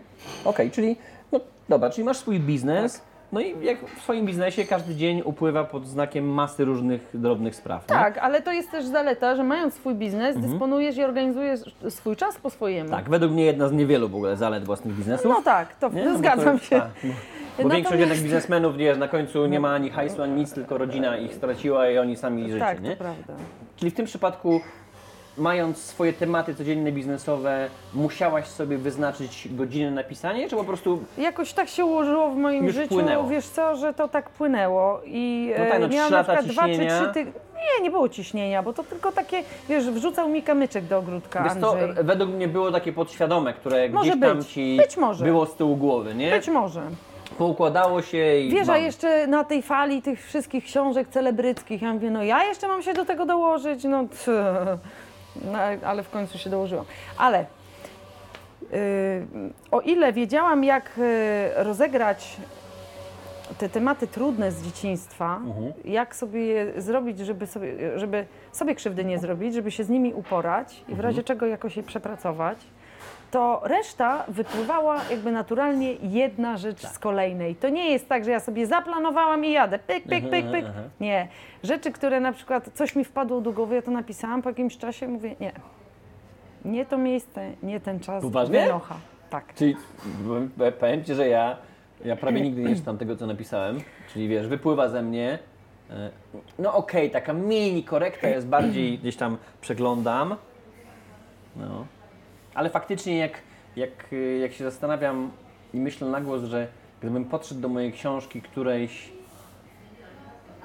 Okej, 0.44 0.70
czyli 0.70 0.96
no 1.32 1.40
dobra, 1.68 1.90
czyli 1.90 2.04
masz 2.04 2.16
swój 2.16 2.40
biznes. 2.40 2.92
Tak. 2.92 3.02
No 3.32 3.40
i 3.40 3.54
jak 3.64 3.78
w 3.90 4.02
swoim 4.02 4.26
biznesie 4.26 4.64
każdy 4.64 4.94
dzień 4.94 5.22
upływa 5.24 5.64
pod 5.64 5.86
znakiem 5.86 6.28
masy 6.28 6.64
różnych 6.64 7.08
drobnych 7.14 7.54
spraw. 7.56 7.82
nie? 7.82 7.96
Tak, 7.96 8.18
ale 8.18 8.42
to 8.42 8.52
jest 8.52 8.70
też 8.70 8.84
zaleta, 8.86 9.36
że 9.36 9.44
mając 9.44 9.74
swój 9.74 9.94
biznes, 9.94 10.36
dysponujesz 10.38 10.96
i 10.96 11.04
organizujesz 11.04 11.60
swój 11.88 12.16
czas 12.16 12.38
po 12.38 12.50
swojemu. 12.50 12.84
Mhm. 12.88 13.02
Tak, 13.04 13.10
według 13.10 13.32
mnie 13.32 13.44
jedna 13.44 13.68
z 13.68 13.72
niewielu 13.72 14.08
w 14.08 14.14
ogóle 14.14 14.36
zalet 14.36 14.64
własnych 14.64 14.94
biznesów. 14.94 15.26
No 15.36 15.42
tak, 15.42 15.74
to 15.74 15.88
Nie? 15.88 16.04
No 16.08 16.18
zgadzam 16.18 16.58
to- 16.58 16.64
się. 16.64 16.76
tak, 16.80 16.90
bo 17.02 17.08
bo 17.08 17.14
Natomiast- 17.64 17.74
większość 17.76 18.00
jednak 18.00 18.18
biznesmenów, 18.18 18.76
wiesz, 18.76 18.98
na 18.98 19.08
końcu 19.08 19.46
nie 19.46 19.60
ma 19.60 19.74
ani 19.74 19.90
hajsu, 19.90 20.22
ani 20.22 20.32
nic, 20.32 20.52
tylko 20.52 20.78
rodzina 20.78 21.16
ich 21.16 21.34
straciła 21.34 21.90
i 21.90 21.98
oni 21.98 22.16
sami 22.16 22.44
życie, 22.50 22.58
Tak, 22.64 22.80
nie? 22.80 22.90
to 22.90 22.96
prawda. 23.04 23.34
Czyli 23.76 23.90
w 23.90 23.94
tym 23.94 24.06
przypadku, 24.06 24.60
mając 25.38 25.78
swoje 25.78 26.12
tematy 26.12 26.54
codzienne 26.54 26.92
biznesowe, 26.92 27.68
musiałaś 27.94 28.46
sobie 28.46 28.78
wyznaczyć 28.78 29.48
godziny 29.50 29.90
na 29.90 30.04
pisanie, 30.04 30.48
czy 30.48 30.56
po 30.56 30.64
prostu 30.64 31.02
Jakoś 31.18 31.52
tak 31.52 31.68
się 31.68 31.84
ułożyło 31.84 32.30
w 32.30 32.36
moim 32.36 32.64
Już 32.66 32.74
życiu, 32.74 32.88
płynęło. 32.88 33.28
wiesz 33.28 33.46
co, 33.46 33.76
że 33.76 33.94
to 33.94 34.08
tak 34.08 34.30
płynęło 34.30 35.00
i 35.04 35.52
No 35.58 35.64
tak, 35.64 35.80
no, 35.80 35.86
e, 35.86 35.88
trzy 35.88 35.96
miałam 35.96 36.10
na 36.12 36.18
lata 36.18 36.32
przykład 36.36 36.52
dwa 36.52 36.62
czy 36.62 36.68
ciśnienia. 36.70 37.00
trzy 37.02 37.12
tygodnie. 37.14 37.40
Nie, 37.78 37.84
nie 37.84 37.90
było 37.90 38.08
ciśnienia, 38.08 38.62
bo 38.62 38.72
to 38.72 38.84
tylko 38.84 39.12
takie, 39.12 39.42
wiesz, 39.68 39.90
wrzucał 39.90 40.28
mi 40.28 40.42
kamyczek 40.42 40.84
do 40.84 40.98
ogródka 40.98 41.42
Wiesz, 41.44 41.52
to 41.60 41.70
Andrzej. 41.80 42.04
według 42.04 42.30
mnie 42.30 42.48
było 42.48 42.72
takie 42.72 42.92
podświadome, 42.92 43.52
które 43.54 43.88
Może 43.88 44.10
gdzieś 44.10 44.22
tam 44.22 44.38
być. 44.38 44.48
ci 44.48 44.76
Być 44.76 44.96
może. 44.96 45.24
było 45.24 45.46
z 45.46 45.54
tyłu 45.54 45.76
głowy, 45.76 46.14
nie? 46.14 46.30
Być 46.30 46.48
może. 46.48 46.82
Poukładało 47.38 48.02
się 48.02 48.38
i 48.38 48.50
Wiesz, 48.50 48.68
a 48.68 48.72
bam. 48.72 48.82
jeszcze 48.82 49.26
na 49.26 49.44
tej 49.44 49.62
fali 49.62 50.02
tych 50.02 50.26
wszystkich 50.26 50.64
książek 50.64 51.08
celebryckich, 51.08 51.82
ja 51.82 51.92
mówię, 51.94 52.10
no 52.10 52.22
ja 52.22 52.44
jeszcze 52.44 52.68
mam 52.68 52.82
się 52.82 52.94
do 52.94 53.04
tego 53.04 53.26
dołożyć, 53.26 53.84
no. 53.84 54.04
No 55.44 55.58
ale 55.86 56.02
w 56.02 56.10
końcu 56.10 56.38
się 56.38 56.50
dołożyłam. 56.50 56.84
Ale 57.18 57.46
yy, 58.72 58.78
o 59.70 59.80
ile 59.80 60.12
wiedziałam, 60.12 60.64
jak 60.64 60.90
yy, 60.98 61.64
rozegrać 61.64 62.36
te 63.58 63.68
tematy 63.68 64.06
trudne 64.06 64.52
z 64.52 64.62
dzieciństwa, 64.62 65.40
jak 65.84 66.16
sobie 66.16 66.46
je 66.46 66.82
zrobić, 66.82 67.18
żeby 67.18 67.46
sobie, 67.46 67.98
żeby 67.98 68.26
sobie 68.52 68.74
krzywdy 68.74 69.04
nie 69.04 69.18
zrobić, 69.18 69.54
żeby 69.54 69.70
się 69.70 69.84
z 69.84 69.88
nimi 69.88 70.14
uporać 70.14 70.84
i 70.88 70.94
w 70.94 71.00
razie 71.00 71.22
czego 71.22 71.46
jakoś 71.46 71.76
je 71.76 71.82
przepracować, 71.82 72.58
to 73.30 73.60
reszta 73.64 74.24
wypływała 74.28 75.00
jakby 75.10 75.32
naturalnie 75.32 75.92
jedna 75.92 76.56
rzecz 76.56 76.86
z 76.86 76.98
kolejnej. 76.98 77.54
To 77.56 77.68
nie 77.68 77.90
jest 77.90 78.08
tak, 78.08 78.24
że 78.24 78.30
ja 78.30 78.40
sobie 78.40 78.66
zaplanowałam 78.66 79.44
i 79.44 79.52
jadę, 79.52 79.78
pyk, 79.78 80.04
pyk, 80.08 80.30
pyk, 80.30 80.50
pyk. 80.50 80.64
Nie. 81.00 81.28
Rzeczy, 81.62 81.92
które 81.92 82.20
na 82.20 82.32
przykład 82.32 82.70
coś 82.74 82.96
mi 82.96 83.04
wpadło 83.04 83.40
do 83.40 83.52
głowy, 83.52 83.74
ja 83.74 83.82
to 83.82 83.90
napisałam 83.90 84.42
po 84.42 84.48
jakimś 84.48 84.78
czasie, 84.78 85.08
mówię, 85.08 85.34
nie. 85.40 85.52
Nie 86.64 86.86
to 86.86 86.98
miejsce, 86.98 87.50
nie 87.62 87.80
ten 87.80 88.00
czas. 88.00 88.22
Poważnie? 88.22 88.62
Wynocha. 88.64 88.96
Tak. 89.30 89.54
Czyli 89.54 89.76
powiem 90.80 91.04
Ci, 91.04 91.14
że 91.14 91.28
ja, 91.28 91.56
ja 92.04 92.16
prawie 92.16 92.40
nigdy 92.40 92.62
nie 92.62 92.76
czytam 92.76 92.98
tego, 92.98 93.16
co 93.16 93.26
napisałem. 93.26 93.80
Czyli 94.12 94.28
wiesz, 94.28 94.46
wypływa 94.48 94.88
ze 94.88 95.02
mnie. 95.02 95.38
e, 95.90 96.10
No 96.58 96.74
okej, 96.74 97.10
taka 97.10 97.32
mini 97.32 97.84
korekta 97.84 98.28
jest 98.28 98.46
bardziej 98.46 98.98
gdzieś 98.98 99.16
tam 99.16 99.36
przeglądam. 99.60 100.36
No. 101.56 101.86
Ale 102.58 102.70
faktycznie 102.70 103.18
jak, 103.18 103.32
jak, 103.76 104.12
y, 104.12 104.38
jak 104.38 104.52
się 104.52 104.64
zastanawiam 104.64 105.30
i 105.74 105.76
myślę 105.76 106.08
na 106.08 106.20
głos, 106.20 106.42
że 106.42 106.66
gdybym 107.00 107.24
podszedł 107.24 107.60
do 107.60 107.68
mojej 107.68 107.92
książki 107.92 108.42
którejś 108.42 109.12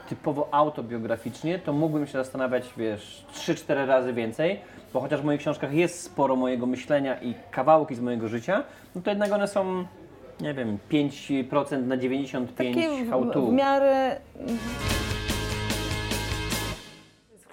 typowo 0.10 0.47
autobiograficznie, 0.51 1.60
to 1.60 1.73
mógłbym 1.73 2.08
się 2.08 2.13
zastanawiać, 2.13 2.73
wiesz, 2.77 3.25
3-4 3.34 3.86
razy 3.86 4.13
więcej, 4.13 4.60
bo 4.93 4.99
chociaż 5.01 5.21
w 5.21 5.23
moich 5.23 5.39
książkach 5.39 5.73
jest 5.73 6.01
sporo 6.03 6.36
mojego 6.36 6.65
myślenia 6.65 7.21
i 7.21 7.34
kawałki 7.51 7.95
z 7.95 7.99
mojego 7.99 8.27
życia, 8.27 8.63
no 8.95 9.01
to 9.01 9.10
jednak 9.10 9.32
one 9.32 9.47
są, 9.47 9.86
nie 10.41 10.53
wiem, 10.53 10.77
5% 10.91 11.84
na 11.84 11.97
95% 11.97 12.47
Takie 12.47 13.06
how 13.10 13.25
to. 13.25 13.41
w, 13.41 13.49
w 13.49 13.53
miarę... 13.53 14.17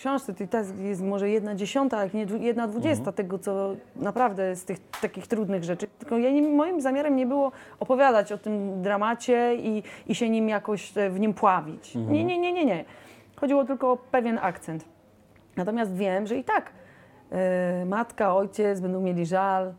Książce 0.01 0.35
to 0.35 0.45
i 0.45 0.49
tak 0.49 0.67
jest 0.79 1.03
może 1.03 1.31
jedna 1.31 1.55
dziesiąta, 1.55 2.03
jak 2.03 2.15
nie 2.15 2.27
jedna 2.41 2.67
dwudziesta 2.69 3.13
tego, 3.13 3.39
co 3.39 3.75
naprawdę 3.97 4.57
z 4.57 4.65
tych 4.65 4.79
takich 5.01 5.27
trudnych 5.27 5.65
rzeczy. 5.65 5.87
Tylko 5.99 6.19
ja 6.19 6.31
nie, 6.31 6.43
moim 6.43 6.81
zamiarem 6.81 7.17
nie 7.17 7.27
było 7.27 7.53
opowiadać 7.81 8.33
o 8.33 8.39
tym 8.39 8.83
dramacie 8.83 9.55
i, 9.55 9.83
i 10.07 10.15
się 10.15 10.31
nim 10.31 10.49
jakoś 10.49 10.99
e, 10.99 11.11
w 11.11 11.21
nim 11.21 11.35
pławić. 11.35 11.95
Nie, 11.95 12.25
nie, 12.25 12.39
nie, 12.39 12.53
nie, 12.53 12.65
nie. 12.65 12.85
Chodziło 13.37 13.65
tylko 13.65 13.93
o 13.93 13.97
pewien 13.97 14.39
akcent. 14.43 14.85
Natomiast 15.57 15.95
wiem, 15.95 16.27
że 16.27 16.37
i 16.37 16.45
tak 16.45 16.71
e, 17.31 17.85
matka, 17.85 18.37
ojciec 18.37 18.81
będą 18.81 19.01
mieli 19.01 19.27
żal, 19.27 19.75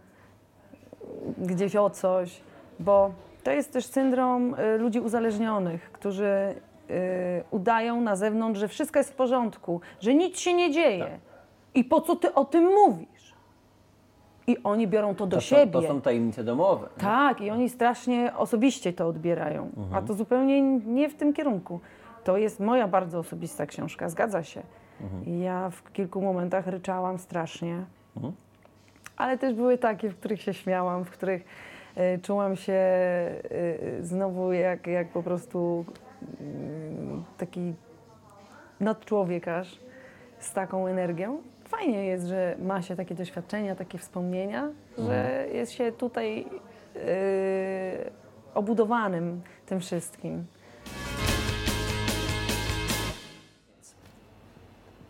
gdzieś 1.37 1.75
o 1.75 1.89
coś, 1.89 2.41
bo 2.79 3.11
to 3.43 3.51
jest 3.51 3.73
też 3.73 3.85
syndrom 3.85 4.53
y, 4.53 4.77
ludzi 4.77 4.99
uzależnionych, 4.99 5.91
którzy 5.91 6.25
y, 6.25 6.70
udają 7.51 8.01
na 8.01 8.15
zewnątrz, 8.15 8.59
że 8.59 8.67
wszystko 8.67 8.99
jest 8.99 9.11
w 9.11 9.15
porządku, 9.15 9.81
że 9.99 10.13
nic 10.13 10.39
się 10.39 10.53
nie 10.53 10.71
dzieje. 10.71 11.03
Tak. 11.03 11.11
I 11.75 11.83
po 11.83 12.01
co 12.01 12.15
ty 12.15 12.33
o 12.33 12.45
tym 12.45 12.63
mówisz? 12.63 13.33
I 14.47 14.57
oni 14.63 14.87
biorą 14.87 15.15
to 15.15 15.27
do 15.27 15.35
To 15.37 15.41
są, 15.41 15.47
siebie. 15.55 15.71
to 15.71 15.81
są 15.81 16.01
tajemnice 16.01 16.43
domowe. 16.43 16.87
Tak, 16.97 17.41
i 17.41 17.49
oni 17.51 17.69
strasznie 17.69 18.33
osobiście 18.37 18.93
to 18.93 19.07
odbierają, 19.07 19.69
a 19.93 20.01
to 20.01 20.13
zupełnie 20.13 20.61
nie 20.79 21.09
w 21.09 21.15
tym 21.15 21.33
kierunku. 21.33 21.79
To 22.23 22.37
jest 22.37 22.59
moja 22.59 22.87
bardzo 22.87 23.19
osobista 23.19 23.65
książka, 23.65 24.09
zgadza 24.09 24.43
się. 24.43 24.61
I 25.25 25.39
ja 25.39 25.69
w 25.69 25.91
kilku 25.93 26.21
momentach 26.21 26.67
ryczałam 26.67 27.17
strasznie, 27.19 27.83
ale 29.17 29.37
też 29.37 29.53
były 29.53 29.77
takie, 29.77 30.09
w 30.09 30.17
których 30.17 30.41
się 30.41 30.53
śmiałam, 30.53 31.05
w 31.05 31.09
których 31.11 31.43
e, 31.95 32.17
czułam 32.19 32.55
się 32.55 32.73
e, 32.73 33.41
znowu 34.01 34.53
jak, 34.53 34.87
jak 34.87 35.07
po 35.07 35.23
prostu 35.23 35.85
taki 37.37 37.73
nadczłowiekarz 38.79 39.79
z 40.39 40.53
taką 40.53 40.87
energią. 40.87 41.41
Fajnie 41.67 42.05
jest, 42.05 42.25
że 42.27 42.55
ma 42.61 42.81
się 42.81 42.95
takie 42.95 43.15
doświadczenia, 43.15 43.75
takie 43.75 43.97
wspomnienia, 43.97 44.69
że 44.97 45.45
jest 45.53 45.71
się 45.71 45.91
tutaj 45.91 46.45
e, 46.95 46.99
obudowanym 48.53 49.41
tym 49.65 49.79
wszystkim. 49.79 50.45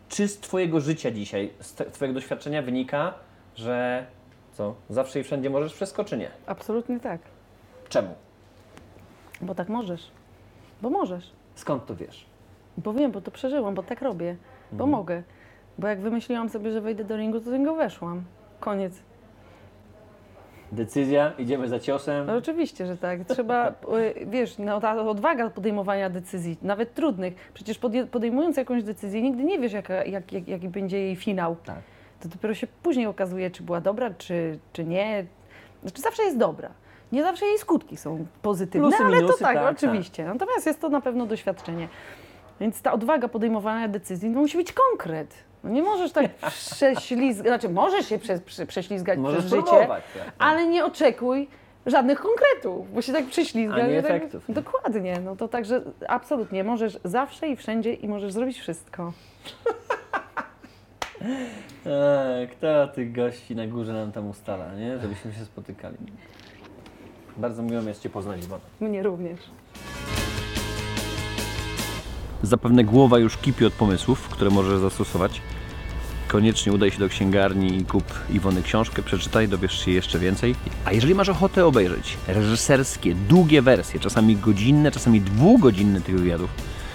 Czy 0.09 0.27
z 0.27 0.39
Twojego 0.39 0.79
życia 0.79 1.11
dzisiaj, 1.11 1.53
z 1.59 1.73
te- 1.73 1.85
Twojego 1.85 2.13
doświadczenia 2.19 2.61
wynika, 2.61 3.13
że 3.55 4.05
co, 4.53 4.75
zawsze 4.89 5.19
i 5.19 5.23
wszędzie 5.23 5.49
możesz 5.49 5.73
wszystko, 5.73 6.03
czy 6.03 6.17
nie? 6.17 6.29
Absolutnie 6.45 6.99
tak, 6.99 7.21
Czemu? 7.89 8.13
bo 9.41 9.55
tak 9.55 9.69
możesz, 9.69 10.11
bo 10.81 10.89
możesz. 10.89 11.31
Skąd 11.55 11.85
to 11.85 11.95
wiesz? 11.95 12.25
Bo 12.77 12.93
wiem, 12.93 13.11
bo 13.11 13.21
to 13.21 13.31
przeżyłam, 13.31 13.75
bo 13.75 13.83
tak 13.83 14.01
robię, 14.01 14.35
bo 14.71 14.85
mogę. 14.87 15.23
Bo 15.77 15.87
jak 15.87 16.01
wymyśliłam 16.01 16.49
sobie, 16.49 16.71
że 16.71 16.81
wejdę 16.81 17.03
do 17.03 17.17
ringu, 17.17 17.39
to 17.39 17.49
do 17.51 17.57
niego 17.57 17.75
weszłam. 17.75 18.23
Koniec. 18.59 18.93
decyzja, 20.71 21.31
idziemy 21.37 21.67
za 21.67 21.79
ciosem. 21.79 22.27
No 22.27 22.35
oczywiście, 22.35 22.85
że 22.85 22.97
tak. 22.97 23.19
Trzeba, 23.25 23.69
y, 24.19 24.25
wiesz, 24.25 24.57
no, 24.57 24.79
ta 24.81 25.01
odwaga 25.01 25.49
podejmowania 25.49 26.09
decyzji, 26.09 26.57
nawet 26.61 26.93
trudnych. 26.93 27.51
Przecież 27.53 27.79
podje- 27.79 28.07
podejmując 28.07 28.57
jakąś 28.57 28.83
decyzję, 28.83 29.21
nigdy 29.21 29.43
nie 29.43 29.59
wiesz, 29.59 29.73
jaka, 29.73 29.93
jak, 30.05 30.33
jak, 30.33 30.47
jaki 30.47 30.69
będzie 30.69 30.99
jej 30.99 31.15
finał. 31.15 31.55
Tak. 31.65 31.79
To 32.19 32.29
dopiero 32.29 32.53
się 32.53 32.67
później 32.83 33.07
okazuje, 33.07 33.51
czy 33.51 33.63
była 33.63 33.81
dobra, 33.81 34.09
czy, 34.17 34.59
czy 34.73 34.85
nie. 34.85 35.25
Znaczy 35.81 36.01
zawsze 36.01 36.23
jest 36.23 36.37
dobra. 36.37 36.69
Nie 37.11 37.23
zawsze 37.23 37.45
jej 37.45 37.57
skutki 37.57 37.97
są 37.97 38.25
pozytywne, 38.41 38.87
Plusy, 38.87 39.03
ale 39.03 39.15
minusy, 39.15 39.33
to 39.33 39.39
tak, 39.43 39.57
tak, 39.57 39.75
oczywiście. 39.75 40.25
Natomiast 40.25 40.65
jest 40.65 40.81
to 40.81 40.89
na 40.89 41.01
pewno 41.01 41.25
doświadczenie. 41.25 41.87
Więc 42.59 42.81
ta 42.81 42.93
odwaga 42.93 43.27
podejmowania 43.27 43.87
decyzji 43.87 44.29
no, 44.29 44.39
musi 44.39 44.57
być 44.57 44.73
konkret. 44.73 45.33
No, 45.63 45.69
nie 45.69 45.83
możesz 45.83 46.11
tak 46.11 46.25
prześlizgać, 46.75 47.47
znaczy 47.47 47.69
możesz 47.69 48.09
się 48.09 48.19
prze, 48.19 48.39
prze, 48.39 48.65
prześlizgać 48.65 49.19
Możesz 49.19 49.39
przez 49.39 49.49
życie, 49.49 49.63
próbować. 49.63 50.03
Tak, 50.13 50.25
tak. 50.25 50.33
ale 50.39 50.67
nie 50.67 50.85
oczekuj 50.85 51.47
żadnych 51.85 52.19
konkretów, 52.19 52.93
bo 52.93 53.01
się 53.01 53.13
tak 53.13 53.25
prześlizga. 53.25 53.75
A 53.75 53.87
nie 53.87 54.03
tak, 54.03 54.11
efektów, 54.11 54.49
nie? 54.49 54.55
Dokładnie, 54.55 55.19
no 55.25 55.35
to 55.35 55.47
także 55.47 55.81
absolutnie 56.07 56.63
możesz 56.63 56.99
zawsze 57.03 57.47
i 57.47 57.55
wszędzie 57.55 57.93
i 57.93 58.07
możesz 58.07 58.33
zrobić 58.33 58.59
wszystko. 58.59 59.13
Kto 62.51 62.87
tych 62.87 63.11
gości 63.11 63.55
na 63.55 63.67
górze 63.67 63.93
nam 63.93 64.11
tam 64.11 64.29
ustala, 64.29 64.75
nie? 64.75 64.99
Żebyśmy 64.99 65.33
się 65.33 65.45
spotykali. 65.45 65.97
Bardzo 67.37 67.63
miło 67.63 67.81
mi 67.81 67.87
jest 67.87 68.01
Cię 68.01 68.09
poznać, 68.09 68.43
Iwona. 68.43 68.61
Mnie 68.81 69.03
również. 69.03 69.39
Zapewne 72.43 72.83
głowa 72.83 73.19
już 73.19 73.37
kipi 73.37 73.65
od 73.65 73.73
pomysłów, 73.73 74.29
które 74.29 74.49
możesz 74.49 74.79
zastosować. 74.79 75.41
Koniecznie 76.27 76.73
udaj 76.73 76.91
się 76.91 76.99
do 76.99 77.09
księgarni 77.09 77.77
i 77.77 77.85
kup 77.85 78.03
Iwony 78.29 78.61
książkę, 78.61 79.01
przeczytaj, 79.03 79.47
dowiesz 79.47 79.85
się 79.85 79.91
jeszcze 79.91 80.19
więcej. 80.19 80.55
A 80.85 80.93
jeżeli 80.93 81.15
masz 81.15 81.29
ochotę 81.29 81.65
obejrzeć 81.65 82.17
reżyserskie, 82.27 83.15
długie 83.15 83.61
wersje, 83.61 83.99
czasami 83.99 84.35
godzinne, 84.35 84.91
czasami 84.91 85.21
dwugodzinne 85.21 86.01
tych 86.01 86.19
wywiadów, 86.19 86.49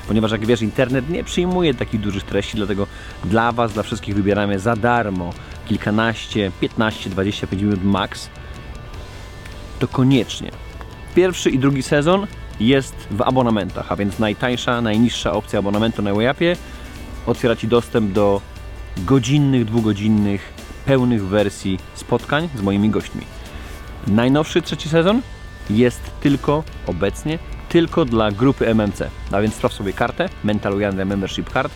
ponieważ 0.09 0.33
jak 0.33 0.46
wiesz, 0.46 0.62
internet 0.62 1.11
nie 1.11 1.25
przyjmuje 1.25 1.75
takich 1.75 2.01
dużych 2.01 2.22
treści, 2.22 2.57
dlatego 2.57 2.87
dla 3.25 3.53
Was, 3.53 3.72
dla 3.72 3.83
wszystkich 3.83 4.14
wybieramy 4.14 4.59
za 4.59 4.77
darmo 4.77 5.33
kilkanaście, 5.68 6.53
15, 6.61 7.11
25 7.11 7.62
minut 7.62 7.85
max, 7.85 8.31
to 9.78 9.88
koniecznie. 9.88 10.50
Pierwszy 11.14 11.50
i 11.50 11.58
drugi 11.58 11.82
sezon 11.82 12.26
jest 12.60 12.94
w 13.10 13.22
abonamentach, 13.22 13.92
a 13.92 13.96
więc 13.96 14.18
najtańsza, 14.18 14.80
najniższa 14.80 15.32
opcja 15.32 15.58
abonamentu 15.58 16.02
na 16.02 16.14
Wayapie 16.14 16.56
otwiera 17.26 17.56
Ci 17.56 17.68
dostęp 17.68 18.12
do 18.12 18.40
godzinnych, 18.98 19.64
dwugodzinnych, 19.64 20.52
pełnych 20.86 21.26
wersji 21.26 21.78
spotkań 21.94 22.48
z 22.54 22.62
moimi 22.62 22.90
gośćmi. 22.90 23.22
Najnowszy 24.06 24.62
trzeci 24.62 24.88
sezon 24.88 25.22
jest 25.70 26.00
tylko 26.20 26.64
obecnie 26.86 27.38
tylko 27.68 28.04
dla 28.04 28.30
grupy 28.30 28.68
MMC, 28.74 29.10
a 29.32 29.40
więc 29.40 29.54
sprawdź 29.54 29.74
sobie 29.74 29.92
kartę 29.92 30.28
Mental 30.44 30.74
Ujanda 30.74 31.04
Membership 31.04 31.52
Card 31.52 31.72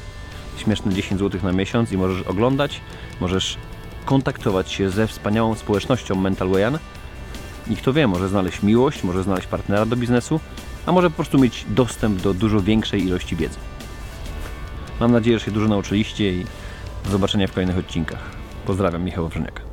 śmieszne 0.56 0.94
10 0.94 1.20
zł 1.20 1.40
na 1.42 1.52
miesiąc 1.52 1.92
i 1.92 1.96
możesz 1.96 2.22
oglądać, 2.22 2.80
możesz 3.20 3.56
kontaktować 4.04 4.72
się 4.72 4.90
ze 4.90 5.06
wspaniałą 5.06 5.54
społecznością 5.54 6.14
Mental 6.14 6.48
Wayan 6.48 6.78
i 7.70 7.76
kto 7.76 7.92
wie, 7.92 8.06
może 8.06 8.28
znaleźć 8.28 8.62
miłość, 8.62 9.04
może 9.04 9.22
znaleźć 9.22 9.46
partnera 9.46 9.87
do 9.87 9.96
biznesu, 9.96 10.40
a 10.87 10.92
może 10.92 11.11
po 11.11 11.16
prostu 11.16 11.38
mieć 11.38 11.66
dostęp 11.68 12.22
do 12.22 12.35
dużo 12.35 12.61
większej 12.61 13.04
ilości 13.04 13.37
wiedzy. 13.37 13.59
Mam 15.00 15.12
nadzieję, 15.12 15.38
że 15.38 15.44
się 15.44 15.50
dużo 15.50 15.68
nauczyliście 15.68 16.33
i 16.33 16.44
do 17.04 17.11
zobaczenia 17.11 17.46
w 17.46 17.52
kolejnych 17.52 17.78
odcinkach. 17.78 18.22
Pozdrawiam, 18.66 19.04
Michał 19.04 19.24
Wawrzyniak. 19.24 19.69